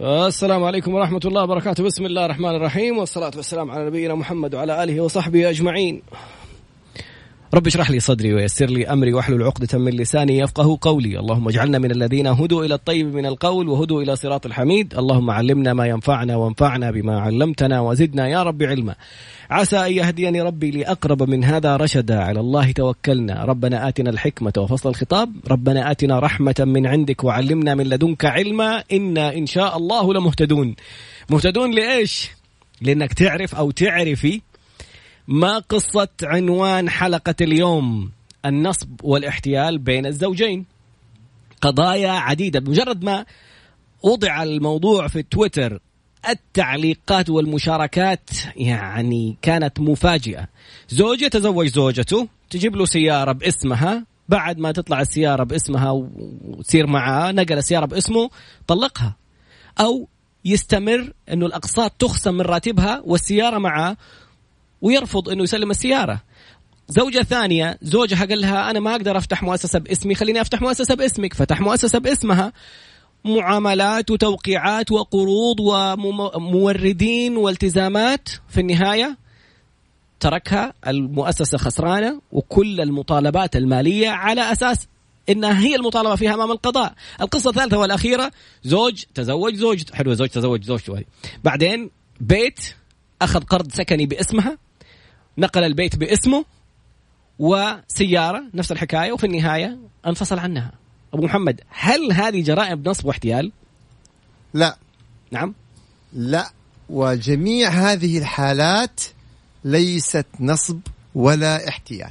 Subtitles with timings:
[0.00, 1.84] السلام عليكم ورحمة الله وبركاته.
[1.84, 6.02] بسم الله الرحمن الرحيم والصلاة والسلام على نبينا محمد وعلى آله وصحبه أجمعين.
[7.54, 11.78] رب اشرح لي صدري ويسر لي أمري واحلل عقدة من لساني يفقه قولي، اللهم اجعلنا
[11.78, 16.36] من الذين هدوا إلى الطيب من القول وهدوا إلى صراط الحميد، اللهم علمنا ما ينفعنا
[16.36, 18.94] وانفعنا بما علمتنا وزدنا يا رب علما.
[19.50, 24.88] عسى أن يهديني ربي لأقرب من هذا رشدا، على الله توكلنا، ربنا آتنا الحكمة وفصل
[24.88, 30.74] الخطاب، ربنا آتنا رحمة من عندك وعلمنا من لدنك علما، إنا إن شاء الله لمهتدون.
[31.30, 32.30] مهتدون لإيش؟
[32.82, 34.40] لإنك تعرف أو تعرفي
[35.28, 38.10] ما قصة عنوان حلقة اليوم؟
[38.44, 40.64] النصب والاحتيال بين الزوجين.
[41.60, 42.60] قضايا عديدة.
[42.60, 43.24] بمجرد ما
[44.02, 45.80] وضع الموضوع في تويتر
[46.28, 50.48] التعليقات والمشاركات يعني كانت مفاجئة.
[50.88, 54.06] زوجة تزوج زوجته تجيب له سيارة باسمها.
[54.28, 58.30] بعد ما تطلع السيارة باسمها وتصير معاه نقل السيارة باسمه
[58.66, 59.16] طلقها.
[59.80, 60.08] أو
[60.44, 63.96] يستمر أنه الأقساط تخصم من راتبها والسيارة معاه
[64.84, 66.22] ويرفض إنه يسلم السيارة.
[66.88, 71.34] زوجة ثانية زوجها قال لها أنا ما أقدر أفتح مؤسسة باسمي خليني أفتح مؤسسة باسمك.
[71.34, 72.52] فتح مؤسسة باسمها.
[73.24, 78.28] معاملات وتوقيعات وقروض وموردين والتزامات.
[78.48, 79.18] في النهاية
[80.20, 84.88] تركها المؤسسة خسرانة وكل المطالبات المالية على أساس
[85.28, 88.30] إنها هي المطالبة فيها أمام القضاء، القصة الثالثة والأخيرة
[88.64, 91.04] زوج تزوج زوج حلوة زوج تزوج زوجته هذه،
[91.44, 91.90] بعدين
[92.20, 92.60] بيت
[93.22, 94.58] أخذ قرض سكني باسمها.
[95.38, 96.44] نقل البيت باسمه
[97.38, 100.72] وسيارة نفس الحكاية وفي النهاية انفصل عنها.
[101.14, 103.52] أبو محمد هل هذه جرائم نصب واحتيال؟
[104.54, 104.76] لا.
[105.30, 105.54] نعم.
[106.12, 106.50] لا.
[106.88, 109.00] وجميع هذه الحالات
[109.64, 110.80] ليست نصب
[111.14, 112.10] ولا احتيال.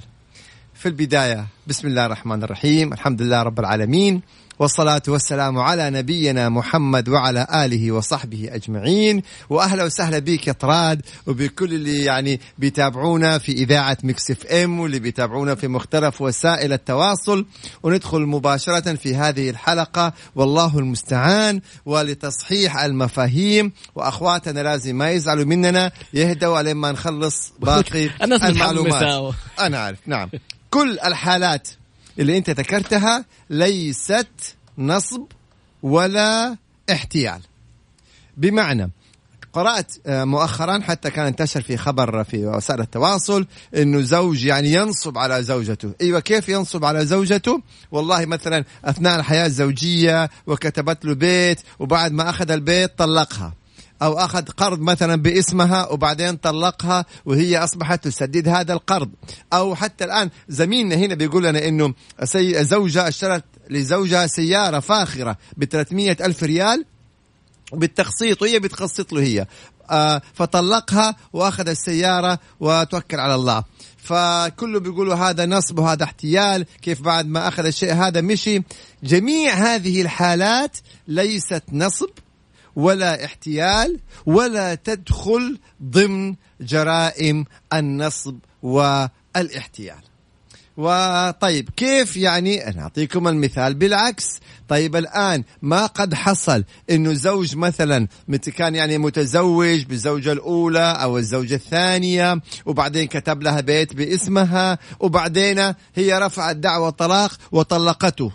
[0.73, 4.21] في البداية بسم الله الرحمن الرحيم الحمد لله رب العالمين.
[4.59, 9.23] والصلاة والسلام على نبينا محمد وعلى آله وصحبه أجمعين.
[9.49, 15.55] وأهلا وسهلا بك يا طراد وبكل اللي يعني بيتابعونا في إذاعة Mix FM واللي بيتابعونا
[15.55, 17.45] في مختلف وسائل التواصل.
[17.83, 23.71] وندخل مباشرة في هذه الحلقة والله المستعان ولتصحيح المفاهيم.
[23.95, 28.09] وأخواتنا لازم ما يزعلوا مننا يهدوا لما نخلص باقي
[28.49, 29.33] المعلومات.
[29.59, 30.29] أنا عارف نعم.
[30.69, 31.67] كل الحالات
[32.19, 35.23] اللي انت ذكرتها ليست نصب
[35.83, 36.57] ولا
[36.91, 37.41] احتيال
[38.37, 38.91] بمعنى
[39.53, 45.17] قرأت آه، مؤخرا حتى كان انتشر في خبر في وسائل التواصل إنه زوج يعني ينصب
[45.17, 51.61] على زوجته، أيوه كيف ينصب على زوجته؟ والله مثلا أثناء الحياة الزوجية وكتبت له بيت
[51.79, 53.53] وبعد ما أخذ البيت طلقها.
[54.03, 59.09] أو أخذ قرض مثلا باسمها وبعدين طلقها وهي أصبحت تسدد هذا القرض.
[59.53, 61.93] أو حتى الآن زميلنا هنا بيقول لنا إنه
[62.61, 65.63] زوجة اشترت لزوجها سيارة فاخرة ب
[66.21, 66.85] ألف ريال
[67.73, 69.47] بالتقسيط وهي بتقسط له هي.
[69.89, 73.63] آه فطلقها وأخذ السيارة وتوكل على الله.
[73.97, 78.63] فكله بيقولوا هذا نصب وهذا احتيال كيف بعد ما أخذ الشيء هذا مشي.
[79.03, 80.77] جميع هذه الحالات
[81.07, 82.09] ليست نصب.
[82.75, 90.03] ولا احتيال ولا تدخل ضمن جرائم النصب والاحتيال.
[90.77, 94.39] وطيب كيف يعني أنا أعطيكم المثال بالعكس.
[94.67, 98.07] طيب الآن ما قد حصل إنه زوج مثلا
[98.57, 105.59] كان يعني متزوج بالزوجة الأولى أو الزوجة الثانية وبعدين كتب لها بيت باسمها وبعدين
[105.95, 108.31] هي رفعت دعوى طلاق وطلقته.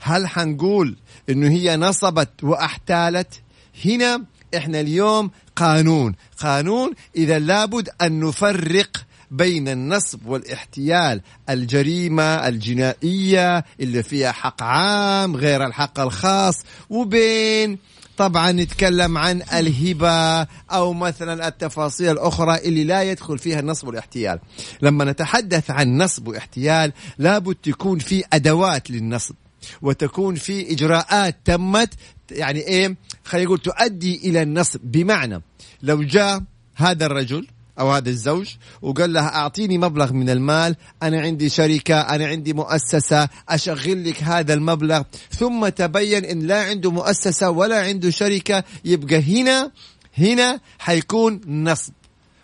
[0.00, 0.96] هل حنقول
[1.30, 3.42] إنه هي نصبت وأحتالت؟
[3.86, 4.24] هنا
[4.56, 6.14] إحنا اليوم قانون.
[6.40, 15.66] قانون إذا لابد أن نفرق بين النصب والاحتيال الجريمة الجنائية اللي فيها حق عام غير
[15.66, 17.78] الحق الخاص وبين
[18.16, 24.38] طبعا نتكلم عن الهبة أو مثلا التفاصيل الأخرى اللي لا يدخل فيها النصب والاحتيال.
[24.82, 29.34] لما نتحدث عن نصب واحتيال لابد تكون في أدوات للنصب
[29.82, 31.94] وتكون في إجراءات تمت
[32.30, 34.80] يعني إيه خلينا نقول تؤدي إلى النصب.
[34.84, 35.42] بمعنى
[35.82, 36.42] لو جاء
[36.76, 37.46] هذا الرجل
[37.80, 43.28] أو هذا الزوج وقال لها أعطيني مبلغ من المال أنا عندي شركة أنا عندي مؤسسة
[43.48, 49.70] أشغل لك هذا المبلغ ثم تبين إن لا عنده مؤسسة ولا عنده شركة يبقى هنا
[50.18, 51.92] هنا حيكون نصب.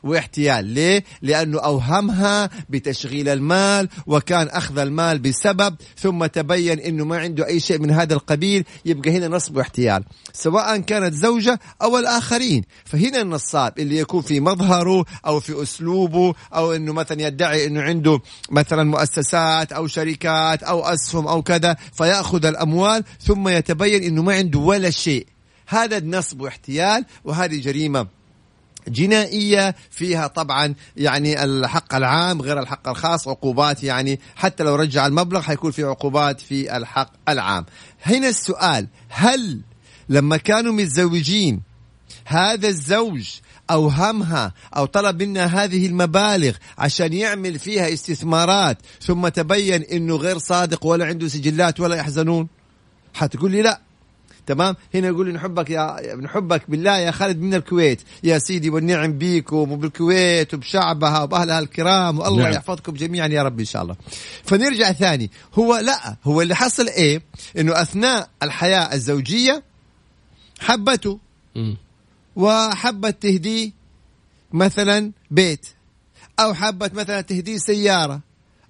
[0.04, 0.64] واحتيال.
[0.64, 7.60] ليه؟ لأنه أوهمها بتشغيل المال وكان أخذ المال بسبب ثم تبين أنه ما عنده أي
[7.60, 10.04] شيء من هذا القبيل يبقى هنا نصب واحتيال.
[10.32, 12.64] سواء كانت زوجة أو الآخرين.
[12.84, 18.20] فهنا النصاب اللي يكون في مظهره أو في أسلوبه أو أنه مثلا يدعي أنه عنده
[18.50, 24.58] مثلا مؤسسات أو شركات أو أسهم أو كذا فيأخذ الأموال ثم يتبين أنه ما عنده
[24.58, 25.26] ولا شيء.
[25.66, 28.23] هذا نصب واحتيال وهذه جريمة.
[28.88, 35.40] جنائية فيها طبعا يعني الحق العام غير الحق الخاص عقوبات يعني حتى لو رجع المبلغ
[35.40, 37.66] حيكون في عقوبات في الحق العام.
[38.02, 39.60] هنا السؤال هل
[40.08, 41.62] لما كانوا متزوجين
[42.24, 43.28] هذا الزوج
[43.70, 50.86] أوهمها أو طلب منها هذه المبالغ عشان يعمل فيها استثمارات ثم تبين أنه غير صادق
[50.86, 52.48] ولا عنده سجلات ولا يحزنون؟
[53.14, 53.80] حتقول لي لا.
[54.46, 58.02] تمام؟ هنا يقول نحبك يا نحبك بالله يا خالد من الكويت.
[58.22, 62.18] يا سيدي والنعم بيكم وبالكويت وبشعبها وبأهلها الكرام.
[62.18, 62.52] والله نعم.
[62.52, 63.96] يحفظكم جميعا يا رب إن شاء الله.
[64.44, 65.30] فنرجع ثاني.
[65.54, 67.22] هو لا هو اللي حصل إيه؟
[67.58, 69.62] إنه أثناء الحياة الزوجية
[70.60, 71.18] حبته.
[72.36, 73.72] وحبت تهديه
[74.52, 75.66] مثلا بيت.
[76.40, 78.20] أو حبت مثلا تهديه سيارة.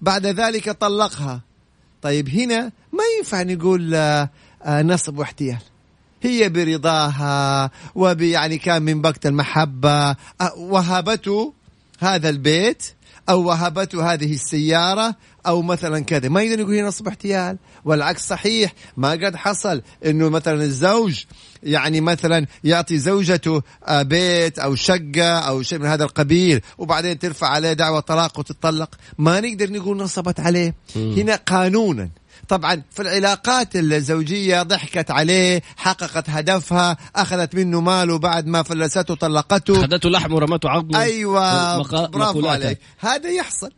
[0.00, 1.40] بعد ذلك طلقها.
[2.02, 4.30] طيب هنا ما ينفع نقول آه،
[4.66, 5.58] نصب واحتيال.
[6.22, 10.16] هي برضاها وبيعني كان من بكت المحبة آه،
[10.56, 11.52] وهبته
[11.98, 12.82] هذا البيت
[13.28, 15.16] أو وهبته هذه السيارة
[15.46, 16.28] أو مثلا كذا.
[16.28, 21.24] ما يقدر يقول هنا نصب احتيال والعكس صحيح ما قد حصل إنه مثلا الزوج
[21.62, 27.48] يعني مثلا يعطي زوجته آه، بيت أو شقة أو شيء من هذا القبيل وبعدين ترفع
[27.48, 30.74] عليه دعوة طلاق وتطلق ما نقدر نقول نصبت عليه.
[30.96, 32.08] هنا قانونا
[32.48, 39.80] طبعا في العلاقات الزوجية ضحكت عليه حققت هدفها أخذت منه ماله بعد ما فلسته طلقته.
[39.80, 42.78] أخذته لحم ورمته عظمه أيوة برافو عليك.
[42.98, 43.70] هذا يحصل.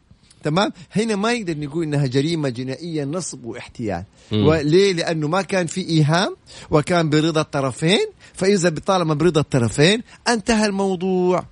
[0.47, 4.05] تمام؟ هنا ما يقدر نقول إنها جريمة جنائية نصب واحتيال.
[4.33, 6.37] وليه لأنه ما كان في إيهام
[6.71, 8.07] وكان برضا الطرفين.
[8.35, 11.45] فإذا طالما برضا الطرفين انتهى الموضوع.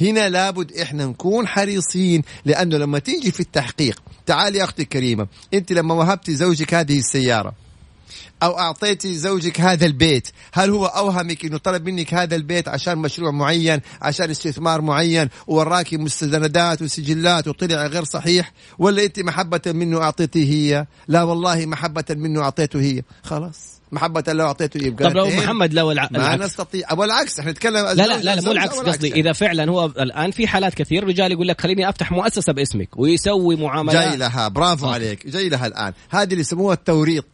[0.00, 2.22] هنا لابد إحنا نكون حريصين.
[2.44, 7.54] لأنه لما تيجي في التحقيق تعالي يا أختي الكريمة أنت لما وهبتي زوجك هذه السيارة
[8.42, 10.28] أو اعطيتي زوجك هذا البيت.
[10.52, 15.96] هل هو أوهمك إنه طلب منك هذا البيت عشان مشروع معين عشان استثمار معين ووراكي
[15.96, 22.42] مستندات وسجلات وطلع غير صحيح ولا أنت محبة منه اعطيتيه هي؟ لا والله محبة منه
[22.42, 23.02] أعطيته هي.
[23.22, 23.80] خلاص.
[23.92, 26.08] محبة لو أعطيته يبقى طب لو محمد لو الع...
[26.10, 26.42] ما العكس.
[26.44, 26.86] نستطيع.
[26.92, 30.30] أبو العكس إحنا نتكلم لا لا لا, لا مو العكس قصدي إذا فعلا هو الآن
[30.30, 34.08] في حالات كثير رجال يقول لك خليني أفتح مؤسسة باسمك ويسوي معاملات.
[34.08, 34.92] جاي لها برافو آه.
[34.94, 35.92] عليك جاي لها الآن.
[36.10, 37.24] هذه اللي يسموها التوريط.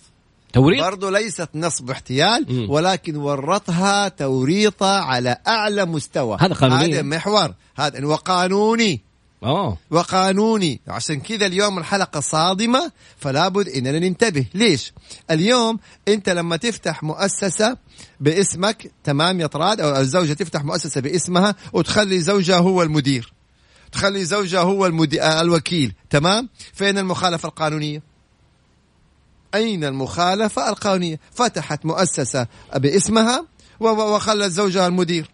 [0.57, 2.71] توريط؟ برضو ليست نصب احتيال مم.
[2.71, 6.37] ولكن ورطها توريطة على أعلى مستوى.
[6.41, 7.55] هذا قانوني هذا محور.
[7.77, 9.01] هذا وقانوني.
[9.45, 9.79] أوه.
[9.91, 10.81] وقانوني.
[10.89, 14.47] عشان كذا اليوم الحلقة صادمة فلا بد إننا ننتبه.
[14.55, 14.93] ليش؟
[15.31, 17.77] اليوم أنت لما تفتح مؤسسة
[18.21, 23.33] باسمك تمام يا طراد؟ أو الزوجة تفتح مؤسسة باسمها وتخلي زوجها هو المدير.
[23.93, 28.16] تخلي زوجها هو المدير آه، الوكيل تمام؟ فين المخالفة القانونية؟
[29.55, 32.47] أين المخالفة القانونية؟ فتحت مؤسسة
[32.77, 33.47] باسمها
[33.81, 35.31] وخلت زوجها المدير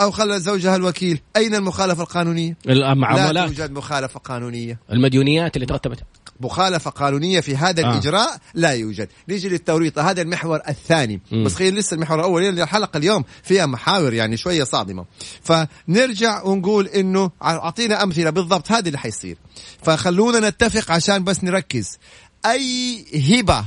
[0.00, 1.20] أو خلت زوجها الوكيل.
[1.36, 4.78] أين المخالفة القانونية؟ المعاملات لا توجد مخالفة قانونية.
[4.92, 5.98] المديونيات اللي ترتبت.
[6.40, 7.92] مخالفة قانونية في هذا آه.
[7.92, 9.08] الإجراء لا يوجد.
[9.28, 9.98] نيجي للتوريط.
[9.98, 11.20] هذا المحور الثاني.
[11.32, 11.44] م.
[11.44, 12.60] بس خلينا لسه المحور الأول.
[12.60, 15.04] الحلقة اليوم فيها محاور يعني شوية صادمة.
[15.42, 18.30] فنرجع ونقول إنه أعطينا أمثلة.
[18.30, 19.36] بالضبط هذا اللي حيصير.
[19.82, 21.98] فخلونا نتفق عشان بس نركز.
[22.46, 23.64] أي هبة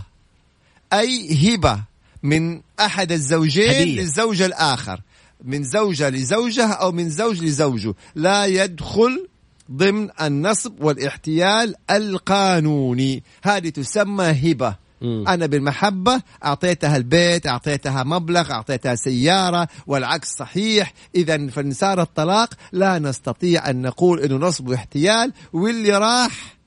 [0.94, 1.84] أي هبة
[2.24, 4.02] من أحد الزوجين هدية.
[4.02, 5.02] للزوج الآخر.
[5.44, 7.94] من زوجة لزوجة أو من زوج لزوجه.
[8.16, 9.28] لا يدخل
[9.71, 13.24] ضمن النصب والاحتيال القانوني.
[13.44, 14.83] هذه تسمى هبة.
[15.04, 20.94] أنا بالمحبة أعطيتها البيت أعطيتها مبلغ أعطيتها سيارة والعكس صحيح.
[21.16, 25.33] إذا فنسار الطلاق لا نستطيع أن نقول أنه نصب واحتيال.
[25.54, 26.57] واللي راح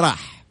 [0.00, 0.41] راح.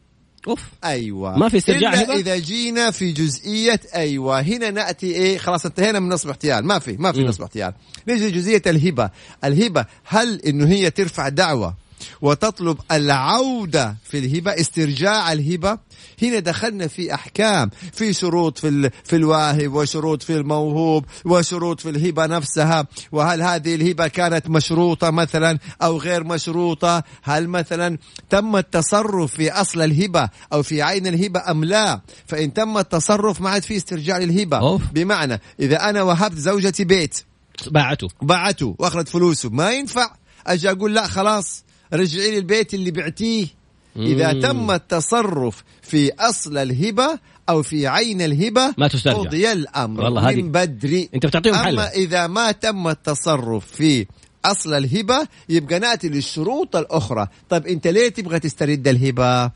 [0.47, 0.63] أوف.
[0.83, 1.37] أيوه.
[1.37, 4.41] ما في استرجاع إلا إذا جينا في جزئية أيوه.
[4.41, 6.65] هنا نأتي إيه خلاص انتهينا من نصب احتيال.
[6.65, 7.73] ما في ما في نصب احتيال.
[8.07, 9.09] نيجي لجزئية الهبة.
[9.43, 11.75] الهبة هل إنه هي ترفع دعوة؟
[12.21, 15.77] وتطلب العودة في الهبة استرجاع الهبة.
[16.21, 22.25] هنا دخلنا في أحكام في شروط في, في الواهب وشروط في الموهوب وشروط في الهبة
[22.25, 22.87] نفسها.
[23.11, 27.97] وهل هذه الهبة كانت مشروطة مثلا أو غير مشروطة؟ هل مثلا
[28.29, 33.49] تم التصرف في أصل الهبة أو في عين الهبة أم لا؟ فإن تم التصرف ما
[33.49, 34.81] عاد في استرجاع للهبة أوف.
[34.91, 37.23] بمعنى إذا أنا وهبت زوجتي بيت.
[37.67, 38.07] باعته.
[38.21, 39.49] باعته وأخذت فلوسه.
[39.49, 40.15] ما ينفع.
[40.47, 41.63] أجي أقول لا خلاص.
[41.93, 43.47] رجعي لي البيت اللي بعتيه.
[43.95, 47.19] إذا تم التصرف في أصل الهبة
[47.49, 49.17] أو في عين الهبة ما تسترجع.
[49.17, 51.09] قضي الأمر والله من بدري.
[51.15, 51.69] أنت بتعطيهم حل.
[51.69, 54.05] أما إذا ما تم التصرف في
[54.45, 57.27] أصل الهبة يبقى نأتي للشروط الأخرى.
[57.49, 59.51] طيب أنت ليه تبغى تسترد الهبة؟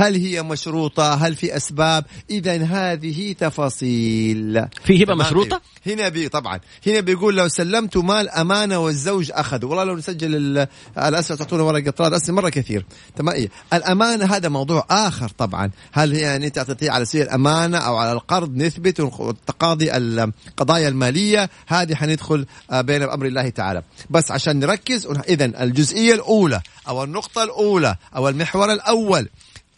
[0.00, 4.66] هل هي مشروطة؟ هل في أسباب؟ إذا هذه تفاصيل.
[4.84, 6.60] في هبة مشروطة؟ هنا بي طبعا.
[6.86, 9.64] هنا بيقول لو سلمت مال أمانة والزوج أخذ.
[9.64, 10.66] والله لو نسجل
[10.98, 12.84] الأسئلة تعطونا ورقة طراد أسئلة مرة كثير.
[13.16, 13.34] تمام.
[13.34, 15.70] إيه؟ الأمانة هذا موضوع آخر طبعا.
[15.92, 21.94] هل هي يعني تعطيه على سبيل الأمانة أو على القرض نثبت التقاضي القضايا المالية؟ هذه
[21.94, 23.82] حندخل آه، بين أمر الله تعالى.
[24.10, 29.28] بس عشان نركز إذا الجزئية الأولى أو النقطة الأولى أو المحور الأول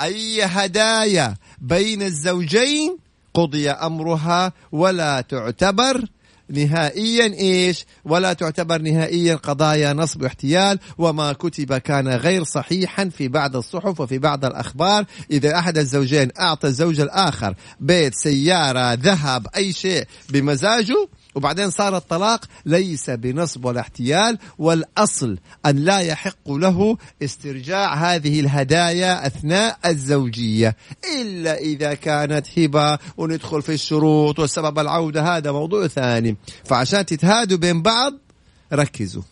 [0.02, 2.98] أي هدايا بين الزوجين
[3.34, 6.04] قضي أمرها ولا تعتبر
[6.50, 13.56] نهائيا إيش؟ ولا تعتبر نهائيا قضايا نصب واحتيال وما كتب كان غير صحيحا في بعض
[13.56, 15.04] الصحف وفي بعض الأخبار.
[15.30, 22.44] إذا أحد الزوجين أعطى الزوج الآخر بيت سيارة ذهب أي شيء بمزاجه وبعدين صار الطلاق
[22.66, 30.76] ليس بنصب ولا احتيال والأصل أن لا يحق له استرجاع هذه الهدايا أثناء الزوجية
[31.20, 36.36] إلا إذا كانت هبة وندخل في الشروط وسبب العودة هذا موضوع ثاني.
[36.64, 38.12] فعشان تتهادوا بين بعض
[38.72, 39.22] ركزوا.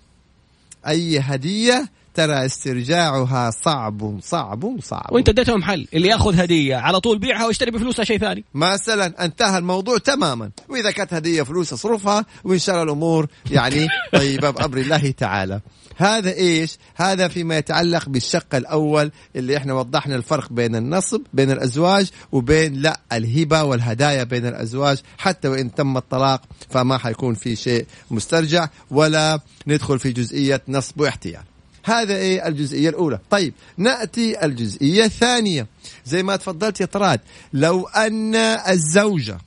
[0.86, 1.90] أي هدية
[2.26, 5.12] ترى استرجاعها صعب صعب صعب.
[5.12, 8.44] وانت اديتهم حل اللي ياخذ هدية على طول بيعها واشتري بفلوسها شيء ثاني.
[8.54, 10.50] مثلا انتهى الموضوع تماما.
[10.68, 15.60] وإذا كانت هدية فلوس أصرفها وإن شاء الله الأمور يعني طيبة بأمر الله تعالى.
[15.96, 22.10] هذا إيش؟ هذا فيما يتعلق بالشق الأول اللي إحنا وضحنا الفرق بين النصب بين الأزواج
[22.32, 24.98] وبين لا الهبة والهدايا بين الأزواج.
[25.18, 31.49] حتى وإن تم الطلاق فما حيكون في شيء مسترجع ولا ندخل في جزئية نصب واحتيال.
[31.82, 33.18] هذا إيه الجزئية الأولى.
[33.30, 35.66] طيب نأتي الجزئية الثانية.
[36.06, 37.20] زي ما تفضلت يا طراد
[37.52, 39.38] لو أن الزوجة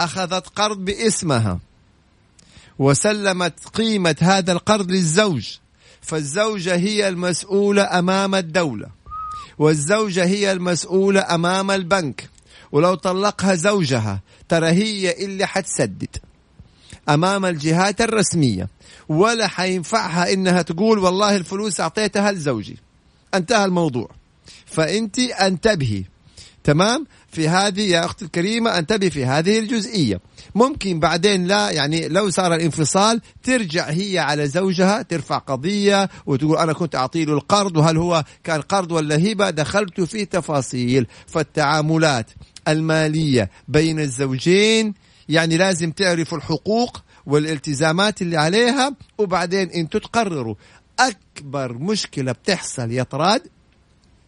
[0.00, 1.58] أخذت قرض باسمها
[2.78, 5.48] وسلمت قيمة هذا القرض للزوج
[6.00, 8.88] فالزوجة هي المسؤولة أمام الدولة
[9.58, 12.28] والزوجة هي المسؤولة أمام البنك.
[12.72, 16.16] ولو طلقها زوجها ترى هي اللي حتسدد.
[17.08, 18.68] أمام الجهات الرسمية
[19.08, 22.76] ولا حينفعها إنها تقول والله الفلوس أعطيتها لزوجي.
[23.34, 24.10] انتهى الموضوع.
[24.66, 26.04] فأنت أنتبهي.
[26.64, 30.20] تمام؟ في هذه يا أختي الكريمة أنتبهي في هذه الجزئية.
[30.54, 36.72] ممكن بعدين لا يعني لو صار الانفصال ترجع هي على زوجها ترفع قضية وتقول أنا
[36.72, 41.06] كنت أعطي له القرض وهل هو كان قرض ولا هبة؟ دخلت في تفاصيل.
[41.26, 42.26] فالتعاملات
[42.68, 44.94] المالية بين الزوجين
[45.28, 50.54] يعني لازم تعرفوا الحقوق والالتزامات اللي عليها وبعدين أنتوا تقرروا.
[51.00, 53.42] أكبر مشكلة بتحصل يا طراد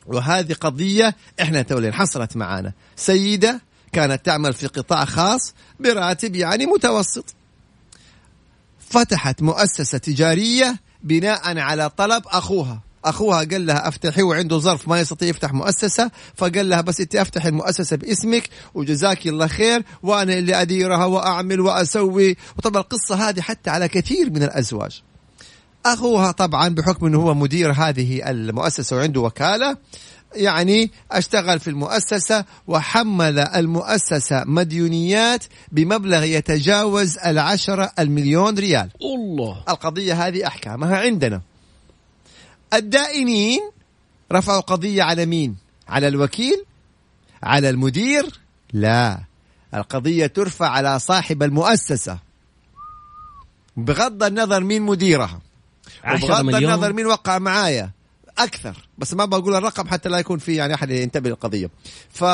[0.07, 2.73] وهذه قضية إحنا تولين حصلت معانا.
[2.97, 3.61] سيدة
[3.93, 7.35] كانت تعمل في قطاع خاص براتب يعني متوسط.
[8.91, 12.81] فتحت مؤسسة تجارية بناء على طلب أخوها.
[13.05, 17.49] أخوها قال لها أفتحي وعنده ظرف ما يستطيع يفتح مؤسسة فقال لها بس أنت أفتحي
[17.49, 22.37] المؤسسة باسمك وجزاك الله خير وأنا اللي أديرها وأعمل وأسوي.
[22.59, 25.03] وطبعا القصة هذه حتى على كثير من الأزواج.
[25.87, 29.77] أخوها طبعا بحكم إنه هو مدير هذه المؤسسة وعنده وكالة
[30.35, 38.91] يعني اشتغل في المؤسسة وحمل المؤسسة مديونيات بمبلغ يتجاوز العشرة المليون ريال.
[39.03, 39.65] الله.
[39.69, 41.41] القضية هذه أحكامها عندنا.
[42.75, 43.61] الدائنين
[44.33, 45.57] رفعوا قضية على مين؟
[45.89, 46.65] على الوكيل؟
[47.43, 48.41] على المدير؟
[48.73, 49.21] لا
[49.75, 52.19] القضية ترفع على صاحب المؤسسة
[53.77, 55.41] بغض النظر مين مديرها
[56.05, 56.65] وبغض مليون.
[56.65, 57.91] النظر مين وقع معايا
[58.39, 61.71] أكثر بس ما بقول الرقم حتى لا يكون في يعني أحد ينتبه للقضية
[62.11, 62.25] ف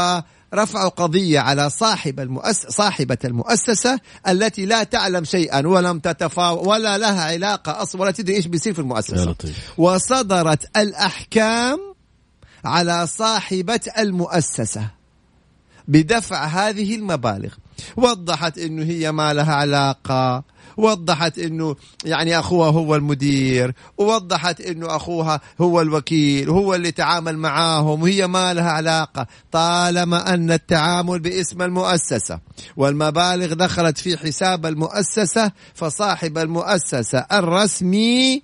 [0.55, 2.67] رفعوا قضية على صاحب المؤس...
[2.67, 8.47] صاحبة المؤسسة التي لا تعلم شيئا ولم تتفاوض ولا لها علاقة أصلا ولا تدري إيش
[8.47, 9.35] بيصير في المؤسسة.
[9.79, 11.79] وصدرت الأحكام
[12.65, 14.89] على صاحبة المؤسسة
[15.89, 17.55] بدفع هذه المبالغ.
[17.97, 20.45] وضحت إنه هي ما لها علاقة
[20.77, 28.03] وضحت إنه يعني أخوها هو المدير ووضحت إنه أخوها هو الوكيل هو اللي تعامل معاهم
[28.03, 29.27] وهي ما لها علاقة.
[29.53, 32.41] طالما أن التعامل باسم المؤسسة
[32.77, 38.43] والمبالغ دخلت في حساب المؤسسة فصاحب المؤسسة الرسمي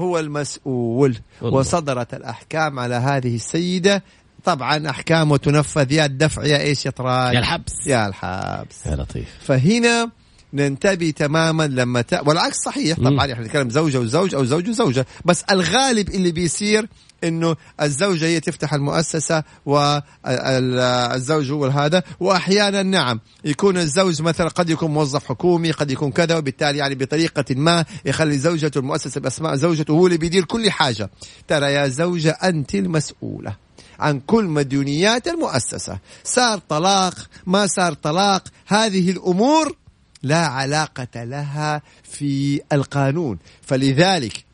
[0.00, 1.16] هو المسؤول.
[1.42, 4.02] وصدرت الأحكام على هذه السيدة.
[4.44, 7.86] طبعا أحكامه تنفذ يا الدفع يا إيش يا يا الحبس.
[7.86, 8.86] يا الحبس.
[8.86, 9.28] يا لطيف.
[9.44, 10.10] فهنا
[10.54, 12.20] ننتبه تماما لما ت...
[12.26, 12.96] والعكس صحيح.
[12.96, 15.06] طبعا إحنا نتكلم زوجة وزوج أو زوج وزوجة.
[15.24, 16.88] بس الغالب اللي بيصير
[17.24, 22.02] إنه الزوجة هي تفتح المؤسسة والزوج هو هذا.
[22.20, 27.44] واحيانا نعم يكون الزوج مثلا قد يكون موظف حكومي قد يكون كذا وبالتالي يعني بطريقة
[27.50, 31.10] ما يخلي زوجته المؤسسة بأسماء زوجته هو اللي بيدير كل حاجة.
[31.48, 33.56] ترى يا زوجة أنت المسؤولة
[33.98, 35.98] عن كل مديونيات المؤسسة.
[36.24, 37.14] صار طلاق
[37.46, 39.76] ما صار طلاق هذه الأمور
[40.22, 43.38] لا علاقة لها في القانون.
[43.62, 44.44] فلذلك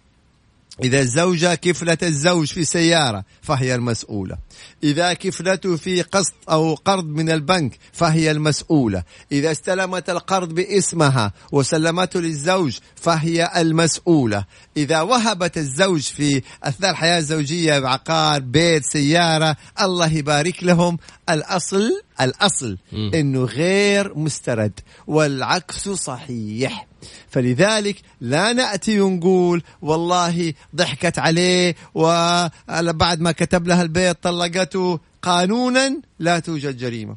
[0.83, 4.37] إذا الزوجة كفلة الزوج في سيارة فهي المسؤولة.
[4.85, 9.03] إذا كفلته في قسط أو قرض من البنك فهي المسؤولة.
[9.33, 14.45] إذا استلمت القرض باسمها وسلمته للزوج فهي المسؤولة.
[14.77, 20.99] إذا وهبت الزوج في أثناء الحياة الزوجية بعقار بيت سيارة الله يبارك لهم.
[21.31, 26.87] الأصل الأصل أنه غير مسترد والعكس صحيح.
[27.29, 35.01] فلذلك لا نأتي ونقول والله ضحكت عليه وبعد ما كتب لها البيت طلقته.
[35.23, 37.17] قانونا لا توجد جريمة.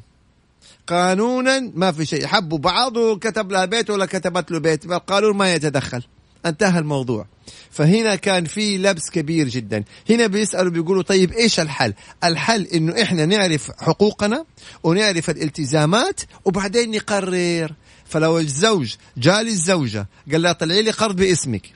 [0.86, 2.26] قانونا ما في شيء.
[2.26, 4.84] حبوا بعض وكتب لها بيت ولا كتبت له بيت.
[4.84, 6.02] القانون ما يتدخل.
[6.46, 7.26] انتهى الموضوع.
[7.70, 9.84] فهنا كان في لبس كبير جدا.
[10.10, 11.94] هنا بيسألوا بيقولوا طيب إيش الحل؟
[12.24, 14.44] الحل إنه إحنا نعرف حقوقنا
[14.82, 17.72] ونعرف الالتزامات وبعدين نقرر.
[18.04, 21.72] فلو الزوج جاء للزوجة قال لها طلعي لي قرض باسمك.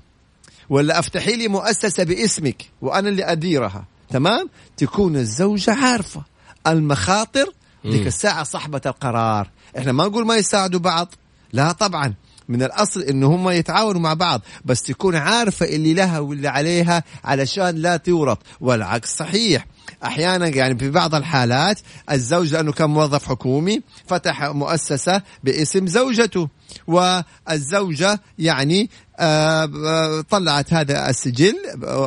[0.69, 3.85] ولا أفتحي لي مؤسسة باسمك وأنا اللي أديرها.
[4.11, 6.23] تمام؟ تكون الزوجة عارفة
[6.67, 7.53] المخاطر
[7.87, 9.51] ذيك الساعة صاحبة القرار.
[9.79, 11.15] إحنا ما نقول ما يساعدوا بعض.
[11.53, 12.15] لا طبعا.
[12.49, 17.77] من الأصل انه هم يتعاونوا مع بعض بس تكون عارفة اللي لها واللي عليها علشان
[17.77, 19.67] لا تورط والعكس صحيح.
[20.05, 26.49] أحيانا يعني في بعض الحالات الزوج لأنه كان موظف حكومي فتح مؤسسة باسم زوجته
[26.87, 31.55] والزوجة يعني آه، طلعت هذا السجل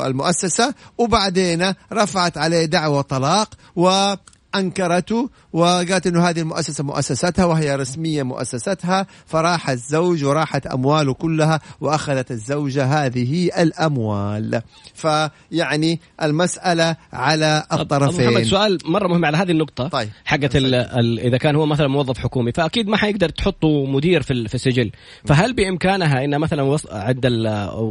[0.05, 4.13] المؤسسة وبعدين رفعت عليه دعوى طلاق و
[4.59, 12.31] أنكرته وقالت إنه هذه المؤسسة مؤسستها وهي رسمية مؤسستها فراح الزوج وراحت أمواله كلها وأخذت
[12.31, 14.61] الزوجه هذه الأموال.
[14.93, 18.29] فيعني المسألة على الطرفين.
[18.29, 20.09] محمد سؤال مرة مهم على هذه النقطة طيب.
[20.25, 24.91] حقت إذا كان هو مثلا موظف حكومي فأكيد ما حيقدر تحطه مدير في السجل.
[25.25, 27.25] فهل بإمكانها إن مثلا عند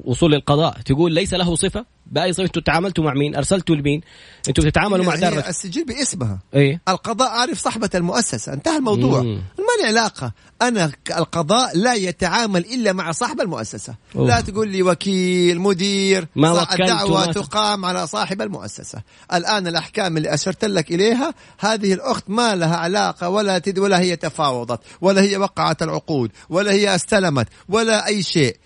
[0.05, 4.01] وصول القضاء تقول ليس له صفة؟ بأي صفة أنتم تعاملتوا مع مين؟ أرسلتوا لمين؟
[4.49, 6.39] أنتم بتتعاملوا مع دار السجل باسمها.
[6.55, 6.81] إيه.
[6.89, 8.53] القضاء عارف صاحبة المؤسسة.
[8.53, 9.23] انتهى الموضوع.
[9.23, 10.33] ما لي علاقة.
[10.63, 13.95] أنا القضاء لا يتعامل إلا مع صاحب المؤسسة.
[14.17, 14.27] أوه.
[14.29, 19.03] لا تقول لي وكيل مدير ما الدعوه تقام على صاحب المؤسسة.
[19.35, 24.17] الآن الأحكام اللي أشرت لك إليها هذه الأخت ما لها علاقة ولا تد ولا هي
[24.17, 28.57] تفاوضت ولا هي وقعت العقود ولا هي استلمت ولا أي شيء.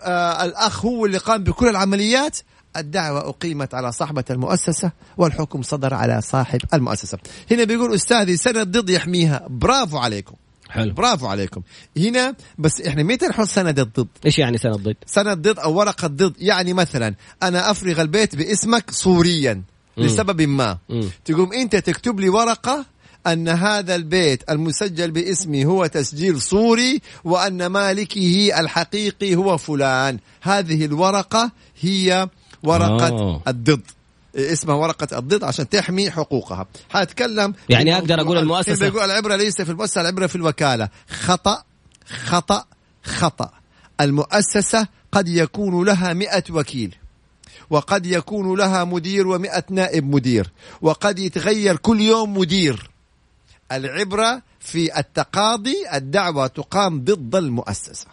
[0.00, 2.38] آه الأخ هو اللي قام بكل العمليات
[2.76, 7.18] الدعوة أقيمت على صاحبة المؤسسة والحكم صدر على صاحب المؤسسة.
[7.50, 9.46] هنا بيقول أستاذي سند ضد يحميها.
[9.48, 10.34] برافو عليكم.
[10.70, 10.94] حلو.
[10.94, 11.62] برافو عليكم.
[11.96, 16.06] هنا بس إحنا متى نحط سند الضد؟ إيش يعني سند ضد؟ سند ضد أو ورقة
[16.08, 16.34] ضد.
[16.38, 19.62] يعني مثلا أنا أفرغ البيت باسمك صوريا
[19.96, 20.04] مم.
[20.04, 20.78] لسبب ما.
[20.88, 21.08] مم.
[21.24, 22.86] تقوم أنت تكتب لي ورقة
[23.26, 30.18] أن هذا البيت المسجل باسمي هو تسجيل صوري وأن مالكه الحقيقي هو فلان.
[30.42, 32.28] هذه الورقة هي
[32.62, 33.42] ورقة أوه.
[33.48, 33.82] الضد.
[34.36, 36.66] اسمها ورقة الضد عشان تحمي حقوقها.
[36.90, 40.88] حاتكلم يعني أقدر أقول المؤسسة بيقول العبرة ليس في المؤسسة العبرة في الوكالة.
[41.10, 41.62] خطأ
[42.26, 42.64] خطأ
[43.04, 43.50] خطأ.
[44.00, 46.94] المؤسسة قد يكون لها مئة وكيل
[47.70, 50.50] وقد يكون لها مدير ومئة نائب مدير
[50.82, 52.90] وقد يتغير كل يوم مدير.
[53.72, 58.06] العبرة في التقاضي الدعوة تقام ضد المؤسسة.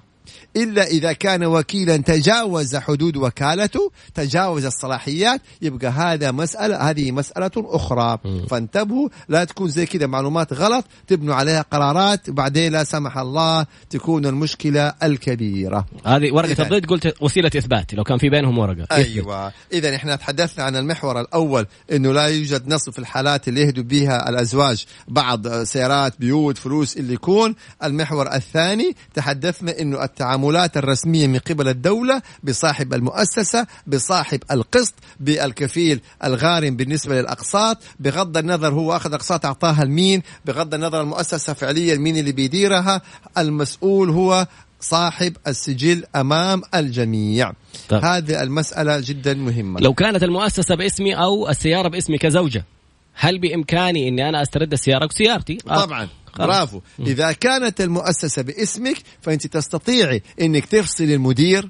[0.55, 8.17] إلا إذا كان وكيلا تجاوز حدود وكالته تجاوز الصلاحيات يبقى هذا مسألة هذه مسألة أخرى.
[8.49, 14.25] فانتبهوا لا تكون زي كذا معلومات غلط تبنوا عليها قرارات وبعدين لا سمح الله تكون
[14.25, 15.85] المشكلة الكبيرة.
[16.05, 18.87] هذه ورقة الضد قلت وسيلة إثبات لو كان في بينهم ورقة.
[18.91, 19.51] أيوة.
[19.73, 24.29] إذا إحنا تحدثنا عن المحور الأول أنه لا يوجد نص في الحالات اللي يهدوا بها
[24.29, 27.55] الأزواج بعض سيارات بيوت فلوس اللي يكون.
[27.83, 36.75] المحور الثاني تحدثنا أنه التعاملات الرسمية من قبل الدولة بصاحب المؤسسة بصاحب القسط بالكفيل الغارم
[36.75, 42.31] بالنسبة للأقساط بغض النظر هو أخذ أقساط أعطاها لمين بغض النظر المؤسسة فعليا مين اللي
[42.31, 43.01] بيديرها
[43.37, 44.47] المسؤول هو
[44.81, 47.51] صاحب السجل أمام الجميع.
[47.89, 48.05] طب.
[48.05, 49.79] هذه المسألة جدا مهمة.
[49.79, 52.65] لو كانت المؤسسة باسمي أو السيارة باسمي كزوجة
[53.13, 56.07] هل بإمكاني إني أنا أسترد السيارة؟ وسيارتي طبعا.
[56.37, 61.69] برافو إذا كانت المؤسسة باسمك فأنت تستطيعي إنك تفصلي المدير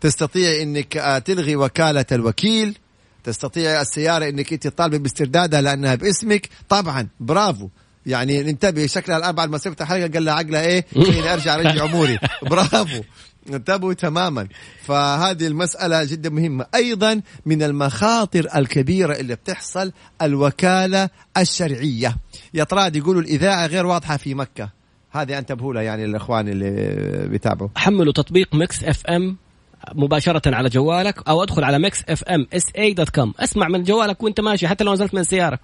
[0.00, 2.78] تستطيعي إنك آه، تلغي وكالة الوكيل
[3.24, 6.48] تستطيعي السيارة إنك أنت تطالبي باستردادها لأنها باسمك.
[6.68, 7.68] طبعا برافو.
[8.06, 11.84] يعني انتبه شكلها الان بعد ما سبت الحلقة قال لها عقلها إيه؟ خليني أرجع أرجع
[11.84, 12.18] أموري.
[12.42, 13.02] برافو.
[13.52, 14.48] انتبهوا تماما.
[14.86, 16.66] فهذه المسألة جدا مهمة.
[16.74, 22.16] أيضا من المخاطر الكبيرة اللي بتحصل الوكالة الشرعية.
[22.54, 24.68] يا طراد يقولوا الإذاعة غير واضحة في مكة.
[25.10, 27.70] هذه انتبهوا لها يعني الإخوان اللي بيتابعوا.
[27.76, 29.36] حملوا تطبيق Mix FM
[29.94, 33.34] مباشرة على جوالك أو ادخل على Mix FM SA dot com.
[33.40, 35.58] اسمع من جوالك وانت ماشي حتى لو نزلت من السيارة.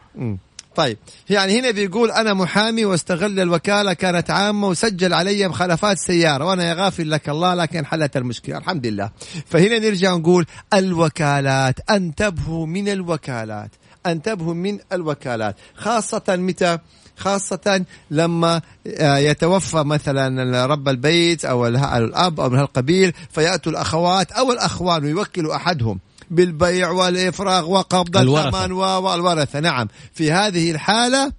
[0.76, 0.98] طيب.
[1.30, 6.74] يعني هنا بيقول أنا محامي واستغل الوكالة كانت عامة وسجل علي مخالفات سيارة وأنا يا
[6.74, 8.58] غافل لك الله لكن حلت المشكلة.
[8.58, 9.10] الحمد لله.
[9.46, 13.70] فهنا نرجع نقول الوكالات انتبهوا من الوكالات.
[14.06, 15.56] أنتبهوا من الوكالات.
[15.76, 16.78] خاصة متى؟
[17.16, 24.52] خاصة لما آه، يتوفى مثلا رب البيت أو الأب أو من هالقبيل فيأتوا الأخوات أو
[24.52, 29.60] الأخوان ويوكلوا أحدهم بالبيع والإفراغ وقبض الثمن والورثة.
[29.60, 29.88] نعم.
[30.14, 31.32] في هذه الحالة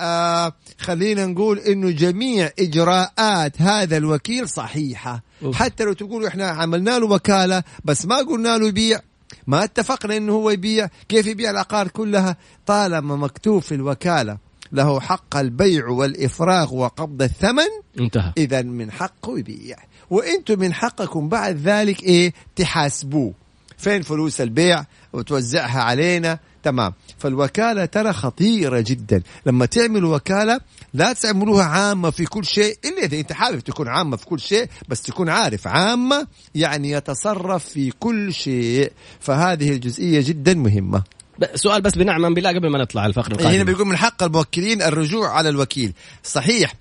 [0.00, 5.22] آه خلينا نقول إنه جميع إجراءات هذا الوكيل صحيحة.
[5.42, 5.56] أوف.
[5.56, 9.00] حتى لو تقولوا إحنا عملنا له وكالة بس ما قلنا له يبيع.
[9.46, 12.36] ما اتفقنا إنه هو يبيع كيف يبيع العقار كلها؟
[12.66, 14.38] طالما مكتوب في الوكالة
[14.72, 17.68] له حق البيع والإفراغ وقبض الثمن
[18.00, 18.32] انتهى.
[18.36, 19.76] اذا من حقه يبيع.
[20.10, 23.34] وإنتم من حقكم بعد ذلك إيه؟ تحاسبوه.
[23.78, 26.38] فين فلوس البيع؟ وتوزعها علينا.
[26.66, 26.92] تمام.
[27.18, 29.22] فالوكالة ترى خطيرة جدا.
[29.46, 30.60] لما تعملوا وكالة
[30.94, 32.78] لا تعملوها عامة في كل شيء.
[32.84, 37.64] إلا إذا أنت حابب تكون عامة في كل شيء بس تكون عارف عامة يعني يتصرف
[37.64, 38.92] في كل شيء.
[39.20, 41.02] فهذه الجزئية جدا مهمة.
[41.54, 45.28] سؤال بس بنعم بالله قبل ما نطلع الفقرة القادمة هنا بيقول من حق الموكلين الرجوع
[45.28, 45.92] على الوكيل.
[46.24, 46.74] صحيح.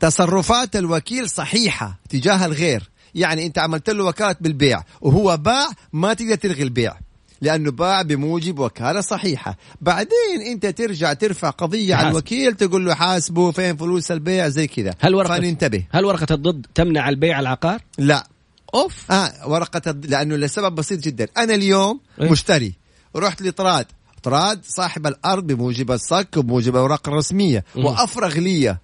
[0.00, 2.90] تصرفات الوكيل صحيحة تجاه الغير.
[3.14, 6.96] يعني أنت عملت له وكالة بالبيع وهو باع ما تقدر تلغي البيع.
[7.42, 9.56] لأنه باع بموجب وكالة صحيحة.
[9.80, 14.94] بعدين أنت ترجع ترفع قضية على الوكيل تقول له حاسبه فين فلوس البيع؟ زي كذا.
[15.00, 15.86] هل ورقة فننتبه.
[15.90, 18.26] هل ورقة الضد تمنع البيع العقار؟ لا.
[18.74, 19.12] أوف.
[19.12, 21.28] آه ورقة الضد لأنه لسبب بسيط جدا.
[21.38, 22.74] أنا اليوم إيه؟ مشتري.
[23.16, 23.86] رحت لطراد.
[24.22, 27.64] طراد صاحب الأرض بموجب الصك وبموجب الأوراق الرسمية.
[27.76, 28.76] وأفرغ لي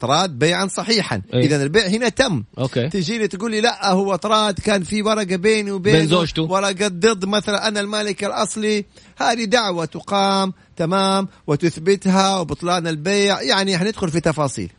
[0.00, 1.22] طراد بيعا صحيحا.
[1.34, 2.44] إيه؟ اذا البيع هنا تم.
[2.58, 2.88] أوكي.
[2.88, 6.42] تجيني تقول لي لا هو طراد كان في ورقة بيني وبين بين زوجته.
[6.42, 8.84] ورقة ضد مثلا أنا المالك الأصلي.
[9.16, 13.42] هذه دعوة تقام تمام وتثبتها وبطلان البيع.
[13.42, 14.70] يعني حندخل في تفاصيل.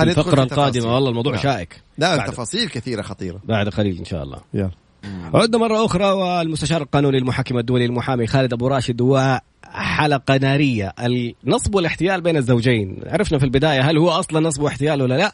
[0.00, 0.94] الفقرة القادمة.
[0.94, 1.42] والله الموضوع نعم.
[1.42, 1.82] شائك.
[1.98, 2.30] لا بعد.
[2.30, 3.40] تفاصيل كثيرة خطيرة.
[3.44, 4.38] بعد قليل إن شاء الله.
[4.54, 4.70] يلا.
[5.34, 9.00] عدنا مرة أخرى والمستشار القانوني المحكم الدولي المحامي خالد أبو راشد
[9.64, 10.94] حلقة نارية.
[10.98, 13.02] النصب والاحتيال بين الزوجين.
[13.06, 15.32] عرفنا في البداية هل هو أصلا نصب واحتيال ولا لا.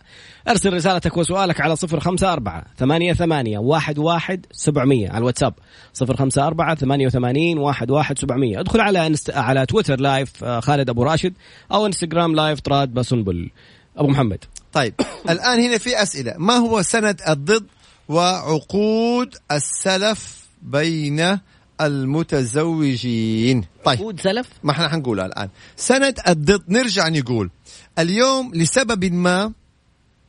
[0.48, 5.54] أرسل رسالتك وسؤالك على صفر خمسة أربعة ثمانية ثمانية واحد واحد سبعمية على الواتساب.
[5.92, 8.60] صفر خمسة أربعة ثمانية وثمانين واحد واحد سبعمية.
[8.60, 9.30] ادخل على انست...
[9.30, 11.34] على تويتر لايف آه، خالد أبو راشد
[11.72, 13.50] أو إنستغرام لايف طراد بسنبل
[13.96, 14.44] أبو محمد.
[14.72, 14.94] طيب
[15.30, 16.34] الآن هنا في أسئلة.
[16.38, 17.66] ما هو سند الضد
[18.08, 21.38] وعقود السلف بين
[21.80, 23.64] المتزوجين.
[23.84, 23.98] طيب.
[23.98, 25.48] عقود سلف ما إحنا حنقولها الآن.
[25.76, 27.50] سند الضد نرجع نقول.
[27.98, 29.52] اليوم لسبب ما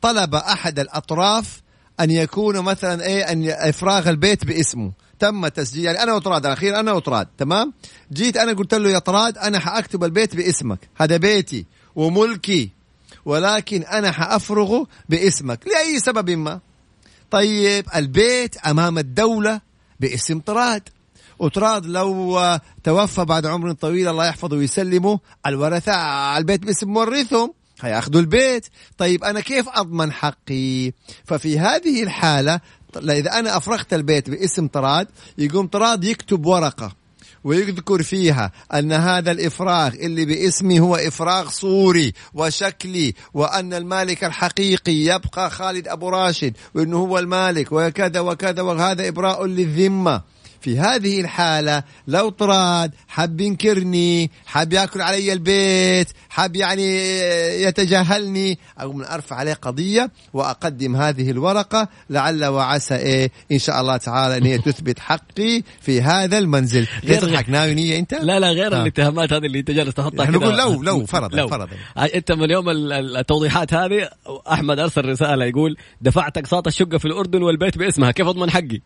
[0.02, 1.62] طلب أحد الأطراف
[2.00, 4.92] أن يكون مثلا إيه أن إفراغ البيت باسمه.
[5.20, 5.86] تم تسجيل.
[5.86, 7.74] يعني أنا وطراد الاخير أنا وطراد تمام؟
[8.14, 10.80] جيت أنا قلت له يا طراد أنا حأكتب البيت باسمك.
[10.96, 12.70] هذا بيتي وملكي
[13.26, 15.68] ولكن أنا حأفرغه باسمك.
[15.68, 16.60] لأي سبب ما؟
[17.32, 19.62] طيب البيت أمام الدولة
[20.00, 20.90] باسم طراد.
[21.40, 22.40] وتراد لو
[22.84, 28.68] توفى بعد عمر طويل الله يحفظه ويسلمه الورثة على البيت باسم مورثهم هياخذوا البيت.
[28.98, 30.92] طيب أنا كيف أضمن حقي؟
[31.26, 32.60] ففي هذه الحالة
[32.98, 36.92] إذا أنا أفرغت البيت باسم طراد يقوم طراد يكتب ورقة
[37.44, 45.50] ويذكر فيها أن هذا الإفراغ اللي باسمي هو إفراغ صوري وشكلي وأن المالك الحقيقي يبقى
[45.50, 50.22] خالد أبو راشد وأنه هو المالك وكذا وكذا وهذا إبراء للذمة.
[50.62, 56.98] في هذه الحالة لو طراد حب ينكرني حب ياكل علي البيت حب يعني
[57.64, 64.38] يتجاهلني أقوم أرفع عليه قضية وأقدم هذه الورقة لعل وعسى إيه إن شاء الله تعالى
[64.38, 66.88] أن هي تثبت حقي في هذا المنزل.
[67.08, 68.82] تضحك ناوي نية أنت؟ لا لا غير آه.
[68.82, 71.48] الاتهامات هذه اللي أنت جالس تحطها نقول لو لو فرضا لو.
[71.48, 71.68] فرضا.
[72.16, 74.10] أنت من يوم التوضيحات هذه
[74.52, 78.82] أحمد أرسل رسالة يقول دفعت أقساط الشقة في الأردن والبيت باسمها كيف أضمن حقي؟